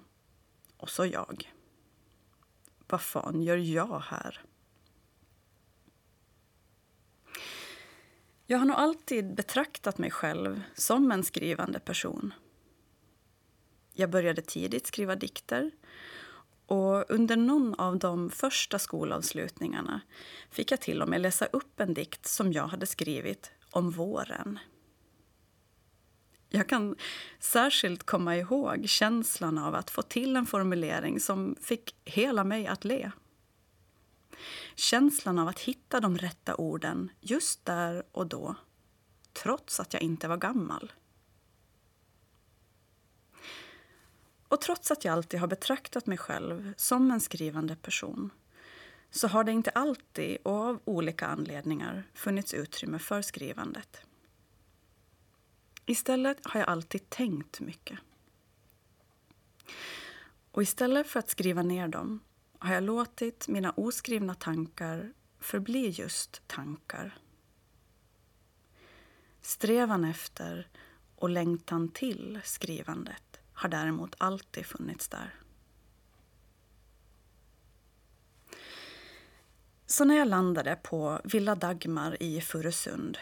och 0.77 0.89
så 0.89 1.05
jag. 1.05 1.53
Vad 2.87 3.01
fan 3.01 3.41
gör 3.41 3.57
jag 3.57 3.99
här? 3.99 4.41
Jag 8.45 8.57
har 8.57 8.65
nog 8.65 8.77
alltid 8.77 9.35
betraktat 9.35 9.97
mig 9.97 10.11
själv 10.11 10.61
som 10.75 11.11
en 11.11 11.23
skrivande 11.23 11.79
person. 11.79 12.33
Jag 13.93 14.09
började 14.09 14.41
tidigt 14.41 14.87
skriva 14.87 15.15
dikter 15.15 15.71
och 16.65 17.11
under 17.11 17.37
någon 17.37 17.73
av 17.73 17.99
de 17.99 18.29
första 18.29 18.79
skolavslutningarna 18.79 20.01
fick 20.49 20.71
jag 20.71 20.81
till 20.81 21.01
och 21.01 21.09
med 21.09 21.21
läsa 21.21 21.45
upp 21.45 21.79
en 21.79 21.93
dikt 21.93 22.27
som 22.27 22.53
jag 22.53 22.67
hade 22.67 22.85
skrivit 22.85 23.51
om 23.71 23.91
våren. 23.91 24.59
Jag 26.55 26.69
kan 26.69 26.95
särskilt 27.39 28.03
komma 28.03 28.37
ihåg 28.37 28.89
känslan 28.89 29.57
av 29.57 29.75
att 29.75 29.89
få 29.89 30.01
till 30.01 30.35
en 30.35 30.45
formulering 30.45 31.19
som 31.19 31.55
fick 31.61 31.95
hela 32.05 32.43
mig 32.43 32.67
att 32.67 32.83
le. 32.85 33.11
Känslan 34.75 35.39
av 35.39 35.47
att 35.47 35.59
hitta 35.59 35.99
de 35.99 36.17
rätta 36.17 36.55
orden 36.55 37.11
just 37.21 37.65
där 37.65 38.03
och 38.11 38.27
då, 38.27 38.55
trots 39.33 39.79
att 39.79 39.93
jag 39.93 40.01
inte 40.01 40.27
var 40.27 40.37
gammal. 40.37 40.93
Och 44.47 44.61
trots 44.61 44.91
att 44.91 45.05
jag 45.05 45.13
alltid 45.13 45.39
har 45.39 45.47
betraktat 45.47 46.07
mig 46.07 46.17
själv 46.17 46.73
som 46.77 47.11
en 47.11 47.19
skrivande 47.21 47.75
person 47.75 48.29
så 49.11 49.27
har 49.27 49.43
det 49.43 49.51
inte 49.51 49.69
alltid 49.69 50.37
och 50.43 50.53
av 50.53 50.79
olika 50.85 51.27
anledningar 51.27 52.03
funnits 52.13 52.53
utrymme 52.53 52.99
för 52.99 53.21
skrivandet. 53.21 54.01
Istället 55.86 56.38
har 56.43 56.60
jag 56.60 56.69
alltid 56.69 57.10
tänkt 57.10 57.60
mycket. 57.60 58.00
Och 60.52 60.63
istället 60.63 61.08
för 61.08 61.19
att 61.19 61.30
skriva 61.30 61.62
ner 61.62 61.88
dem 61.88 62.19
har 62.60 62.74
jag 62.74 62.84
låtit 62.84 63.48
mina 63.48 63.72
oskrivna 63.72 64.36
tankar 64.36 65.13
förbli 65.39 65.89
just 65.89 66.48
tankar. 66.48 67.17
Strävan 69.41 70.06
efter 70.06 70.67
och 71.15 71.30
längtan 71.30 71.89
till 71.89 72.39
skrivandet 72.43 73.39
har 73.54 73.69
däremot 73.69 74.15
alltid 74.17 74.65
funnits 74.65 75.08
där. 75.08 75.36
Så 79.86 80.06
när 80.06 80.15
jag 80.15 80.28
landade 80.28 80.76
på 80.84 81.19
Villa 81.24 81.56
Dagmar 81.56 82.24
i 82.24 82.41
Furusund 82.41 83.17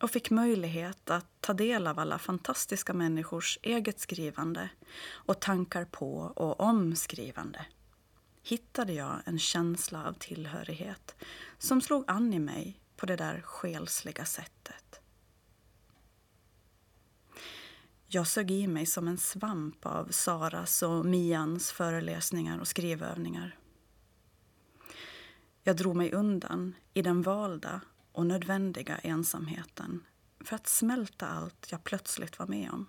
och 0.00 0.10
fick 0.10 0.30
möjlighet 0.30 1.10
att 1.10 1.26
ta 1.40 1.54
del 1.54 1.86
av 1.86 1.98
alla 1.98 2.18
fantastiska 2.18 2.92
människors 2.94 3.58
eget 3.62 4.00
skrivande 4.00 4.68
och 5.10 5.40
tankar 5.40 5.84
på 5.84 6.18
och 6.18 6.60
om 6.60 6.96
skrivande 6.96 7.66
hittade 8.42 8.92
jag 8.92 9.22
en 9.24 9.38
känsla 9.38 10.06
av 10.08 10.12
tillhörighet 10.12 11.14
som 11.58 11.80
slog 11.80 12.04
an 12.06 12.32
i 12.32 12.38
mig 12.38 12.80
på 12.96 13.06
det 13.06 13.16
där 13.16 13.40
själsliga 13.40 14.24
sättet. 14.24 15.00
Jag 18.06 18.26
sög 18.26 18.50
i 18.50 18.66
mig 18.66 18.86
som 18.86 19.08
en 19.08 19.18
svamp 19.18 19.86
av 19.86 20.08
Saras 20.10 20.82
och 20.82 21.06
Mians 21.06 21.70
föreläsningar 21.72 22.58
och 22.58 22.68
skrivövningar. 22.68 23.58
Jag 25.62 25.76
drog 25.76 25.96
mig 25.96 26.12
undan 26.12 26.74
i 26.94 27.02
den 27.02 27.22
valda 27.22 27.80
och 28.16 28.26
nödvändiga 28.26 28.98
ensamheten 28.98 30.04
för 30.40 30.56
att 30.56 30.66
smälta 30.66 31.28
allt 31.28 31.66
jag 31.70 31.84
plötsligt 31.84 32.38
var 32.38 32.46
med 32.46 32.70
om. 32.70 32.86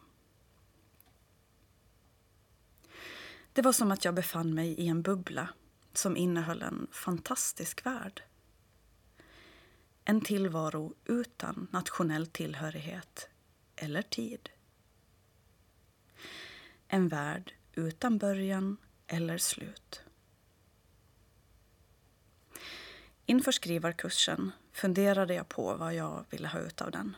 Det 3.54 3.62
var 3.62 3.74
som 3.74 3.92
att 3.92 4.06
jag 4.06 4.14
befann 4.14 4.54
mig 4.54 4.68
i 4.68 4.88
en 4.88 5.02
bubbla 5.02 5.50
som 5.94 6.18
innehöll 6.18 6.62
en 6.62 6.88
fantastisk 6.92 7.86
värld. 7.86 8.24
En 10.06 10.22
tillvaro 10.22 10.96
utan 11.06 11.68
nationell 11.72 12.28
tillhörighet 12.28 13.30
eller 13.76 14.02
tid. 14.02 14.50
En 16.88 17.08
värld 17.08 17.54
utan 17.74 18.18
början 18.18 18.78
eller 19.08 19.38
slut. 19.38 20.04
Inför 23.26 23.52
skrivarkursen 23.52 24.52
funderade 24.78 25.34
jag 25.34 25.50
på 25.50 25.76
vad 25.76 25.96
jag 25.96 26.26
ville 26.30 26.48
ha 26.48 26.60
ut 26.60 26.82
av 26.82 26.92
den. 26.92 27.16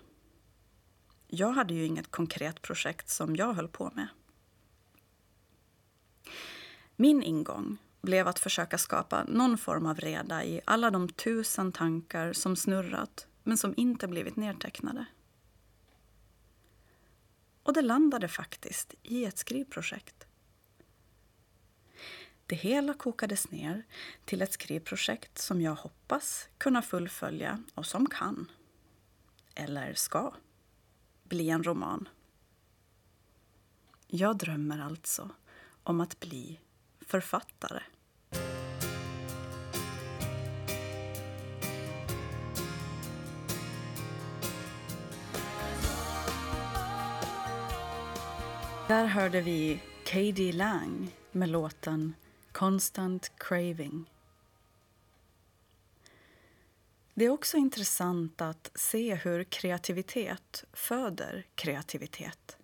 jag 1.27 1.51
hade 1.51 1.73
ju 1.73 1.85
inget 1.85 2.11
konkret 2.11 2.61
projekt 2.61 3.09
som 3.09 3.35
jag 3.35 3.53
höll 3.53 3.67
på 3.67 3.91
med. 3.95 4.07
Min 6.95 7.23
ingång 7.23 7.77
blev 8.01 8.27
att 8.27 8.39
försöka 8.39 8.77
skapa 8.77 9.23
någon 9.23 9.57
form 9.57 9.85
av 9.85 9.99
reda 9.99 10.43
i 10.43 10.61
alla 10.65 10.91
de 10.91 11.09
tusen 11.09 11.71
tankar 11.71 12.33
som 12.33 12.55
snurrat 12.55 13.27
men 13.43 13.57
som 13.57 13.73
inte 13.77 14.07
blivit 14.07 14.35
nedtecknade. 14.35 15.05
Och 17.63 17.73
det 17.73 17.81
landade 17.81 18.27
faktiskt 18.27 18.93
i 19.03 19.25
ett 19.25 19.37
skrivprojekt. 19.37 20.27
Det 22.49 22.55
hela 22.55 22.93
kokades 22.93 23.51
ner 23.51 23.83
till 24.25 24.41
ett 24.41 24.53
skrivprojekt 24.53 25.37
som 25.37 25.61
jag 25.61 25.75
hoppas 25.75 26.49
kunna 26.57 26.81
fullfölja 26.81 27.63
och 27.75 27.85
som 27.85 28.09
kan, 28.09 28.51
eller 29.55 29.93
ska, 29.93 30.33
bli 31.23 31.49
en 31.49 31.63
roman. 31.63 32.09
Jag 34.07 34.37
drömmer 34.37 34.79
alltså 34.79 35.29
om 35.83 36.01
att 36.01 36.19
bli 36.19 36.59
författare. 37.01 37.81
Där 48.87 49.05
hörde 49.05 49.41
vi 49.41 49.81
Katie 50.05 50.53
Lang 50.53 51.15
med 51.31 51.49
låten 51.49 52.13
Constant 52.59 53.31
Craving. 53.37 54.09
Det 57.13 57.25
är 57.25 57.29
också 57.29 57.57
intressant 57.57 58.41
att 58.41 58.71
se 58.75 59.15
hur 59.15 59.43
kreativitet 59.43 60.63
föder 60.73 61.45
kreativitet. 61.55 62.57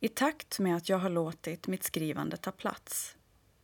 I 0.00 0.08
takt 0.08 0.58
med 0.58 0.76
att 0.76 0.88
jag 0.88 0.98
har 0.98 1.10
låtit 1.10 1.66
mitt 1.66 1.84
skrivande 1.84 2.36
ta 2.36 2.52
plats 2.52 3.16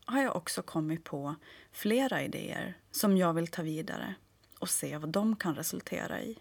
har 0.05 0.23
jag 0.23 0.37
också 0.37 0.62
kommit 0.62 1.05
på 1.05 1.35
flera 1.73 2.23
idéer 2.23 2.79
som 2.91 3.16
jag 3.16 3.35
vill 3.35 3.49
ta 3.49 3.62
vidare 3.62 4.14
och 4.59 4.71
se 4.71 4.99
vad 4.99 5.11
de 5.11 5.37
kan 5.37 5.55
resultera 5.55 6.23
i. 6.23 6.39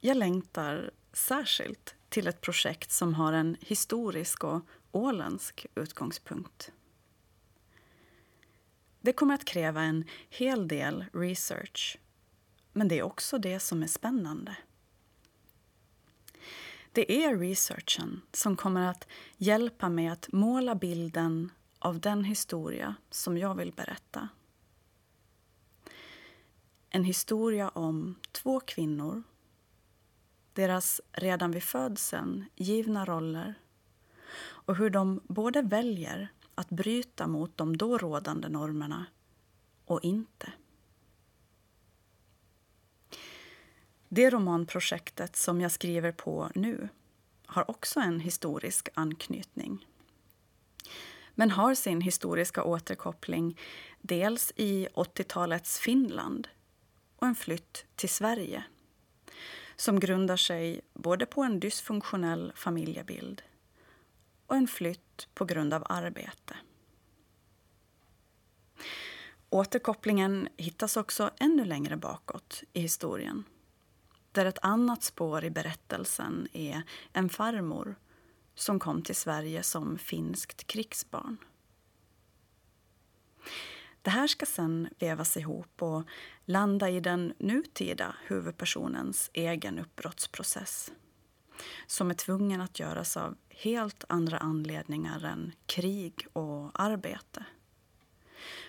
Jag 0.00 0.16
längtar 0.16 0.90
särskilt 1.12 1.94
till 2.08 2.26
ett 2.26 2.40
projekt 2.40 2.90
som 2.90 3.14
har 3.14 3.32
en 3.32 3.56
historisk 3.60 4.44
och 4.44 4.62
åländsk 4.96 5.66
utgångspunkt. 5.74 6.72
Det 9.00 9.12
kommer 9.12 9.34
att 9.34 9.44
kräva 9.44 9.82
en 9.82 10.04
hel 10.30 10.68
del 10.68 11.04
research, 11.12 11.98
men 12.72 12.88
det 12.88 12.98
är 12.98 13.02
också 13.02 13.38
det 13.38 13.60
som 13.60 13.82
är 13.82 13.86
spännande. 13.86 14.56
Det 16.92 17.24
är 17.24 17.38
researchen 17.38 18.22
som 18.32 18.56
kommer 18.56 18.90
att 18.90 19.08
hjälpa 19.36 19.88
mig 19.88 20.08
att 20.08 20.32
måla 20.32 20.74
bilden 20.74 21.52
av 21.78 22.00
den 22.00 22.24
historia 22.24 22.94
som 23.10 23.38
jag 23.38 23.54
vill 23.54 23.72
berätta. 23.72 24.28
En 26.90 27.04
historia 27.04 27.68
om 27.68 28.14
två 28.32 28.60
kvinnor, 28.60 29.22
deras 30.52 31.00
redan 31.12 31.50
vid 31.50 31.62
födseln 31.62 32.44
givna 32.54 33.04
roller 33.04 33.54
och 34.38 34.76
hur 34.76 34.90
de 34.90 35.20
både 35.24 35.62
väljer 35.62 36.28
att 36.54 36.68
bryta 36.68 37.26
mot 37.26 37.56
de 37.56 37.76
då 37.76 37.98
rådande 37.98 38.48
normerna 38.48 39.06
och 39.84 40.00
inte. 40.02 40.52
Det 44.08 44.30
romanprojektet 44.30 45.36
som 45.36 45.60
jag 45.60 45.72
skriver 45.72 46.12
på 46.12 46.50
nu 46.54 46.88
har 47.46 47.70
också 47.70 48.00
en 48.00 48.20
historisk 48.20 48.88
anknytning 48.94 49.86
men 51.34 51.50
har 51.50 51.74
sin 51.74 52.00
historiska 52.00 52.62
återkoppling 52.62 53.58
dels 54.00 54.52
i 54.56 54.88
80-talets 54.94 55.78
Finland 55.78 56.48
och 57.16 57.26
en 57.26 57.34
flytt 57.34 57.86
till 57.94 58.08
Sverige 58.08 58.64
som 59.76 60.00
grundar 60.00 60.36
sig 60.36 60.80
både 60.94 61.26
på 61.26 61.42
en 61.42 61.60
dysfunktionell 61.60 62.52
familjebild 62.54 63.42
och 64.46 64.56
en 64.56 64.68
flytt 64.68 65.28
på 65.34 65.44
grund 65.44 65.74
av 65.74 65.86
arbete. 65.88 66.56
Återkopplingen 69.50 70.48
hittas 70.56 70.96
också 70.96 71.30
ännu 71.40 71.64
längre 71.64 71.96
bakåt 71.96 72.62
i 72.72 72.80
historien 72.80 73.44
där 74.36 74.46
ett 74.46 74.58
annat 74.62 75.02
spår 75.02 75.44
i 75.44 75.50
berättelsen 75.50 76.48
är 76.52 76.82
en 77.12 77.28
farmor 77.28 77.96
som 78.54 78.78
kom 78.78 79.02
till 79.02 79.16
Sverige 79.16 79.62
som 79.62 79.98
finskt 79.98 80.66
krigsbarn. 80.66 81.36
Det 84.02 84.10
här 84.10 84.26
ska 84.26 84.46
sen 84.46 84.88
vävas 84.98 85.36
ihop 85.36 85.82
och 85.82 86.02
landa 86.44 86.90
i 86.90 87.00
den 87.00 87.34
nutida 87.38 88.16
huvudpersonens 88.26 89.30
egen 89.32 89.78
uppbrottsprocess 89.78 90.92
som 91.86 92.10
är 92.10 92.14
tvungen 92.14 92.60
att 92.60 92.80
göras 92.80 93.16
av 93.16 93.36
helt 93.56 94.04
andra 94.08 94.38
anledningar 94.38 95.24
än 95.24 95.52
krig 95.66 96.26
och 96.32 96.80
arbete 96.80 97.44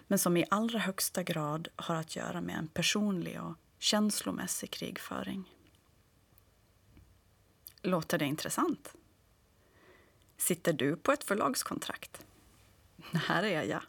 men 0.07 0.19
som 0.19 0.38
i 0.38 0.45
allra 0.49 0.79
högsta 0.79 1.23
grad 1.23 1.67
har 1.75 1.95
att 1.95 2.15
göra 2.15 2.41
med 2.41 2.57
en 2.57 2.67
personlig 2.67 3.41
och 3.41 3.53
känslomässig 3.79 4.71
krigföring. 4.71 5.53
Låter 7.81 8.17
det 8.17 8.25
intressant? 8.25 8.93
Sitter 10.38 10.73
du 10.73 10.95
på 10.95 11.11
ett 11.11 11.23
förlagskontrakt? 11.23 12.25
Här 13.13 13.43
är 13.43 13.63
jag. 13.63 13.81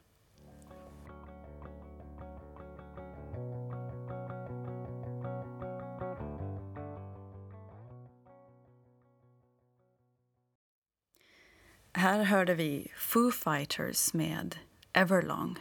Här 11.92 12.24
hörde 12.24 12.54
vi 12.54 12.92
Foo 12.96 13.30
Fighters 13.30 14.12
med 14.14 14.58
Everlong. 14.92 15.58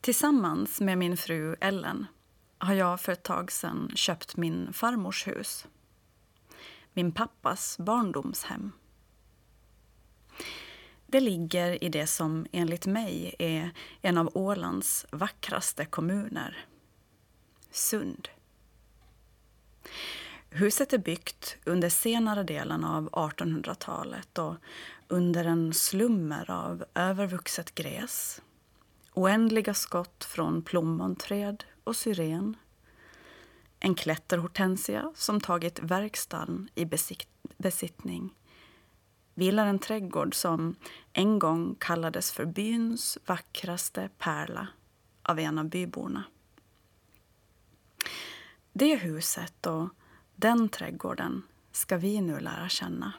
Tillsammans 0.00 0.80
med 0.80 0.98
min 0.98 1.16
fru 1.16 1.56
Ellen 1.60 2.06
har 2.58 2.74
jag 2.74 3.00
för 3.00 3.12
ett 3.12 3.22
tag 3.22 3.52
sedan 3.52 3.92
köpt 3.94 4.36
min 4.36 4.72
farmors 4.72 5.26
hus. 5.26 5.66
Min 6.92 7.12
pappas 7.12 7.78
barndomshem. 7.78 8.72
Det 11.06 11.20
ligger 11.20 11.84
i 11.84 11.88
det 11.88 12.06
som 12.06 12.46
enligt 12.52 12.86
mig 12.86 13.34
är 13.38 13.70
en 14.00 14.18
av 14.18 14.30
Ålands 14.34 15.06
vackraste 15.10 15.84
kommuner. 15.84 16.66
Sund. 17.70 18.28
Huset 20.54 20.92
är 20.92 20.98
byggt 20.98 21.56
under 21.64 21.88
senare 21.88 22.42
delen 22.42 22.84
av 22.84 23.10
1800-talet 23.10 24.38
och 24.38 24.54
under 25.08 25.44
en 25.44 25.74
slummer 25.74 26.50
av 26.50 26.84
övervuxet 26.94 27.74
gräs 27.74 28.42
oändliga 29.14 29.74
skott 29.74 30.24
från 30.24 30.62
plommonträd 30.62 31.64
och 31.84 31.96
syren 31.96 32.56
en 33.80 33.94
klätterhortensia 33.94 35.12
som 35.14 35.40
tagit 35.40 35.80
verkstaden 35.82 36.68
i 36.74 36.88
besittning 37.56 38.34
vilar 39.34 39.66
en 39.66 39.78
trädgård 39.78 40.34
som 40.34 40.74
en 41.12 41.38
gång 41.38 41.76
kallades 41.80 42.32
för 42.32 42.44
byns 42.44 43.18
vackraste 43.26 44.08
pärla 44.18 44.68
av 45.22 45.38
en 45.38 45.58
av 45.58 45.68
byborna. 45.68 46.24
Det 48.72 48.96
huset 48.96 49.66
och 49.66 49.88
den 50.42 50.68
trädgården 50.68 51.42
ska 51.72 51.96
vi 51.96 52.20
nu 52.20 52.40
lära 52.40 52.68
känna. 52.68 53.12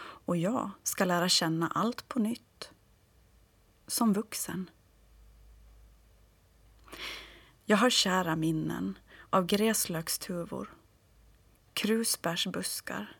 Och 0.00 0.36
jag 0.36 0.70
ska 0.82 1.04
lära 1.04 1.28
känna 1.28 1.68
allt 1.68 2.08
på 2.08 2.18
nytt. 2.18 2.70
Som 3.86 4.12
vuxen. 4.12 4.70
Jag 7.64 7.76
har 7.76 7.90
kära 7.90 8.36
minnen 8.36 8.98
av 9.30 9.46
gräslökstuvor, 9.46 10.76
krusbärsbuskar, 11.72 13.16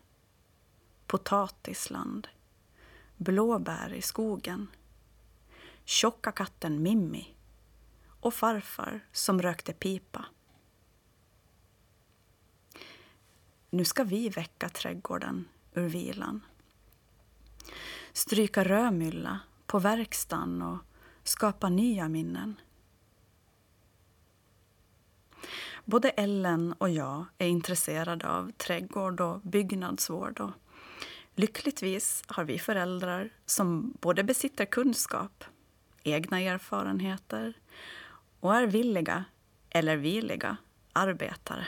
potatisland, 1.07 2.27
blåbär 3.17 3.93
i 3.93 4.01
skogen, 4.01 4.67
tjocka 5.85 6.31
katten 6.31 6.83
Mimmi 6.83 7.35
och 8.19 8.33
farfar 8.33 9.05
som 9.11 9.41
rökte 9.41 9.73
pipa. 9.73 10.25
Nu 13.69 13.85
ska 13.85 14.03
vi 14.03 14.29
väcka 14.29 14.69
trädgården 14.69 15.47
ur 15.73 15.89
vilan. 15.89 16.41
Stryka 18.13 18.63
rödmylla 18.63 19.39
på 19.65 19.79
verkstaden 19.79 20.61
och 20.61 20.77
skapa 21.23 21.69
nya 21.69 22.09
minnen. 22.09 22.55
Både 25.85 26.09
Ellen 26.09 26.73
och 26.73 26.89
jag 26.89 27.25
är 27.37 27.47
intresserade 27.47 28.29
av 28.29 28.51
trädgård 28.51 29.21
och 29.21 29.41
byggnadsvård. 29.41 30.39
Och 30.39 30.51
lyckligtvis 31.35 32.23
har 32.27 32.43
vi 32.43 32.59
föräldrar 32.59 33.29
som 33.45 33.93
både 34.01 34.23
besitter 34.23 34.65
kunskap, 34.65 35.43
egna 36.03 36.41
erfarenheter 36.41 37.53
och 38.39 38.55
är 38.55 38.67
villiga, 38.67 39.25
eller 39.69 39.97
villiga, 39.97 40.57
arbetare. 40.93 41.67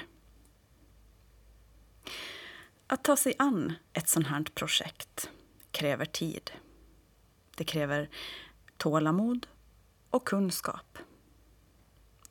Att 2.92 3.04
ta 3.04 3.16
sig 3.16 3.34
an 3.40 3.74
ett 3.94 4.10
sånt 4.10 4.28
här 4.28 4.44
projekt 4.44 5.30
kräver 5.72 6.06
tid. 6.06 6.52
Det 7.56 7.64
kräver 7.64 8.10
tålamod 8.78 9.48
och 10.10 10.28
kunskap. 10.28 10.98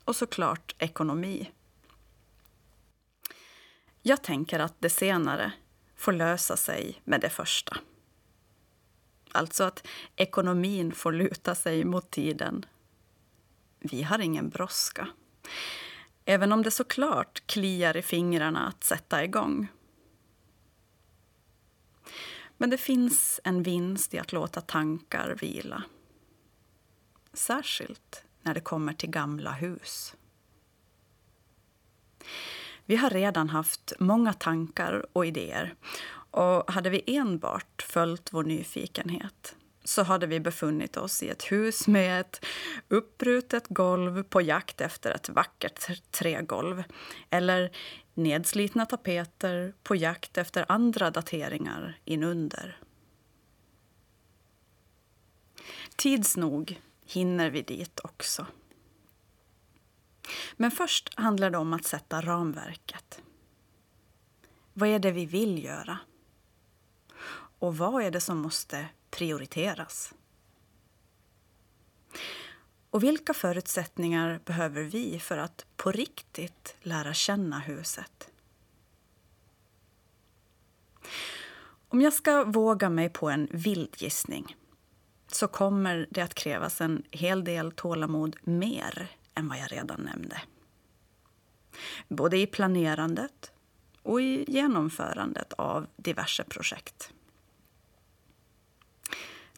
Och 0.04 0.16
såklart 0.16 0.74
ekonomi. 0.78 1.50
Jag 4.02 4.22
tänker 4.22 4.58
att 4.58 4.74
det 4.78 4.90
senare 4.90 5.52
får 5.96 6.12
lösa 6.12 6.56
sig 6.56 7.00
med 7.04 7.20
det 7.20 7.30
första. 7.30 7.76
Alltså 9.32 9.64
att 9.64 9.86
ekonomin 10.16 10.92
får 10.92 11.12
luta 11.12 11.54
sig 11.54 11.84
mot 11.84 12.10
tiden. 12.10 12.66
Vi 13.78 14.02
har 14.02 14.18
ingen 14.18 14.48
brådska. 14.48 15.08
Även 16.24 16.52
om 16.52 16.62
det 16.62 16.70
såklart 16.70 17.46
kliar 17.46 17.96
i 17.96 18.02
fingrarna 18.02 18.66
att 18.66 18.84
sätta 18.84 19.24
igång. 19.24 19.68
Men 22.60 22.70
det 22.70 22.76
finns 22.76 23.40
en 23.44 23.62
vinst 23.62 24.14
i 24.14 24.18
att 24.18 24.32
låta 24.32 24.60
tankar 24.60 25.36
vila. 25.40 25.82
Särskilt 27.32 28.24
när 28.42 28.54
det 28.54 28.60
kommer 28.60 28.92
till 28.92 29.10
gamla 29.10 29.52
hus. 29.52 30.14
Vi 32.84 32.96
har 32.96 33.10
redan 33.10 33.48
haft 33.48 33.92
många 33.98 34.32
tankar 34.32 35.06
och 35.12 35.26
idéer 35.26 35.74
och 36.30 36.72
hade 36.72 36.90
vi 36.90 37.02
enbart 37.06 37.82
följt 37.82 38.32
vår 38.32 38.44
nyfikenhet 38.44 39.56
så 39.84 40.02
hade 40.02 40.26
vi 40.26 40.40
befunnit 40.40 40.96
oss 40.96 41.22
i 41.22 41.28
ett 41.28 41.52
hus 41.52 41.86
med 41.88 42.20
ett 42.20 42.44
uppbrutet 42.88 43.68
golv 43.68 44.22
på 44.22 44.40
jakt 44.40 44.80
efter 44.80 45.10
ett 45.10 45.28
vackert 45.28 46.10
trägolv 46.10 46.84
eller 47.30 47.70
nedslitna 48.22 48.86
tapeter 48.86 49.74
på 49.82 49.96
jakt 49.96 50.38
efter 50.38 50.66
andra 50.68 51.10
dateringar 51.10 51.98
inunder. 52.04 52.78
Tids 55.96 56.36
nog 56.36 56.80
hinner 57.04 57.50
vi 57.50 57.62
dit 57.62 58.00
också. 58.04 58.46
Men 60.56 60.70
först 60.70 61.18
handlar 61.18 61.50
det 61.50 61.58
om 61.58 61.72
att 61.72 61.84
sätta 61.84 62.20
ramverket. 62.20 63.22
Vad 64.72 64.88
är 64.88 64.98
det 64.98 65.12
vi 65.12 65.26
vill 65.26 65.64
göra? 65.64 65.98
Och 67.58 67.76
vad 67.76 68.02
är 68.02 68.10
det 68.10 68.20
som 68.20 68.38
måste 68.38 68.86
prioriteras? 69.10 70.14
Och 72.90 73.02
vilka 73.02 73.34
förutsättningar 73.34 74.40
behöver 74.44 74.82
vi 74.82 75.18
för 75.18 75.38
att 75.38 75.66
på 75.76 75.92
riktigt 75.92 76.76
lära 76.80 77.14
känna 77.14 77.58
huset? 77.58 78.30
Om 81.88 82.00
jag 82.00 82.12
ska 82.12 82.44
våga 82.44 82.90
mig 82.90 83.08
på 83.08 83.30
en 83.30 83.48
vild 83.50 83.94
gissning 83.98 84.56
så 85.26 85.48
kommer 85.48 86.06
det 86.10 86.20
att 86.20 86.34
krävas 86.34 86.80
en 86.80 87.02
hel 87.10 87.44
del 87.44 87.72
tålamod 87.72 88.36
mer 88.42 89.10
än 89.34 89.48
vad 89.48 89.58
jag 89.58 89.72
redan 89.72 90.00
nämnde. 90.00 90.42
Både 92.08 92.38
i 92.38 92.46
planerandet 92.46 93.52
och 94.02 94.20
i 94.20 94.44
genomförandet 94.48 95.52
av 95.52 95.86
diverse 95.96 96.44
projekt. 96.44 97.12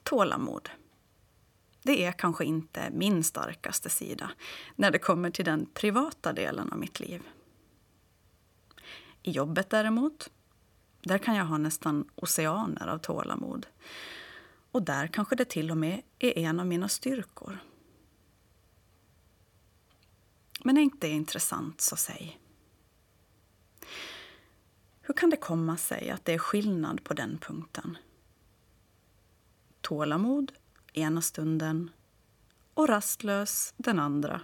Tålamod. 0.03 0.71
Det 1.83 2.05
är 2.05 2.13
kanske 2.13 2.45
inte 2.45 2.91
min 2.91 3.25
starkaste 3.25 3.91
sida 3.91 4.31
när 4.77 4.91
det 4.91 4.99
kommer 4.99 5.31
till 5.31 5.45
den 5.45 5.67
privata 5.75 6.33
delen 6.33 6.73
av 6.73 6.79
mitt 6.79 7.01
liv. 7.01 7.23
I 9.23 9.31
jobbet 9.31 9.71
däremot, 9.71 10.31
där 11.03 11.19
kan 11.19 11.35
jag 11.35 11.45
ha 11.45 11.59
nästan 11.59 12.09
oceaner 12.15 12.87
av 12.87 12.99
tålamod. 12.99 13.67
Och 14.73 14.83
där 14.83 15.07
kanske 15.07 15.37
det 15.37 15.45
till 15.45 15.71
och 15.71 15.77
med 15.77 16.03
är 16.19 16.39
en 16.39 16.61
av 16.61 16.67
mina 16.67 16.89
styrkor. 16.89 17.59
Men 20.65 20.79
är 20.79 20.83
inte 20.83 21.07
det 21.07 21.13
intressant, 21.13 21.81
så 21.81 21.97
säg. 21.97 22.39
Hur 25.01 25.15
kan 25.15 25.31
det 25.31 25.37
komma 25.37 25.77
sig 25.77 26.11
att 26.11 26.25
det 26.25 26.33
är 26.33 26.39
skillnad 26.39 27.05
på 27.05 27.15
den 27.15 27.39
punkten? 27.39 27.97
Tålamod 29.81 30.53
ena 30.93 31.23
stunden 31.23 31.91
och 32.75 32.89
rastlös 32.89 33.75
den 33.77 33.99
andra. 33.99 34.41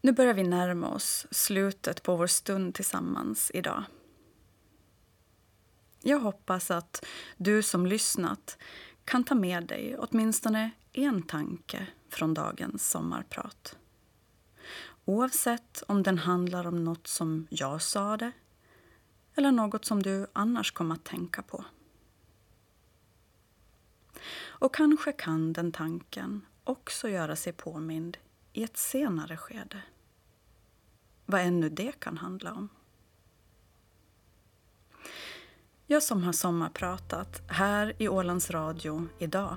Nu 0.00 0.12
börjar 0.12 0.34
vi 0.34 0.42
närma 0.42 0.88
oss 0.88 1.26
slutet 1.30 2.02
på 2.02 2.16
vår 2.16 2.26
stund 2.26 2.74
tillsammans 2.74 3.50
idag. 3.54 3.84
Jag 6.02 6.18
hoppas 6.18 6.70
att 6.70 7.04
du 7.36 7.62
som 7.62 7.86
lyssnat 7.86 8.58
kan 9.04 9.24
ta 9.24 9.34
med 9.34 9.66
dig 9.66 9.96
åtminstone 9.98 10.70
en 10.92 11.22
tanke 11.22 11.86
från 12.08 12.34
dagens 12.34 12.90
sommarprat. 12.90 13.76
Oavsett 15.04 15.82
om 15.88 16.02
den 16.02 16.18
handlar 16.18 16.66
om 16.66 16.84
något 16.84 17.06
som 17.06 17.46
jag 17.50 17.82
sade 17.82 18.32
eller 19.34 19.52
något 19.52 19.84
som 19.84 20.02
du 20.02 20.26
annars 20.32 20.72
kom 20.72 20.90
att 20.90 21.04
tänka 21.04 21.42
på. 21.42 21.64
Och 24.36 24.74
kanske 24.74 25.12
kan 25.12 25.52
den 25.52 25.72
tanken 25.72 26.46
också 26.64 27.08
göra 27.08 27.36
sig 27.36 27.52
påmind 27.52 28.16
i 28.52 28.64
ett 28.64 28.76
senare 28.76 29.36
skede. 29.36 29.82
Vad 31.26 31.40
ännu 31.40 31.68
det 31.68 32.00
kan 32.00 32.18
handla 32.18 32.52
om. 32.52 32.68
Jag 35.86 36.02
som 36.02 36.22
har 36.22 36.32
sommarpratat 36.32 37.42
här 37.48 37.92
i 37.98 38.08
Ålands 38.08 38.50
Radio 38.50 39.08
idag 39.18 39.56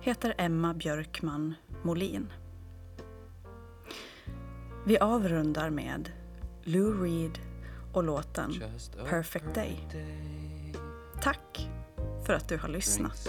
heter 0.00 0.34
Emma 0.38 0.74
Björkman 0.74 1.54
Molin. 1.82 2.32
Vi 4.86 4.98
avrundar 4.98 5.70
med 5.70 6.12
Lou 6.64 7.02
Reed 7.02 7.38
och 7.96 8.04
låten 8.04 8.62
Perfect 9.08 9.54
Day. 9.54 9.88
Tack 11.22 11.68
för 12.26 12.32
att 12.32 12.48
du 12.48 12.56
har 12.56 12.68
lyssnat. 12.68 13.28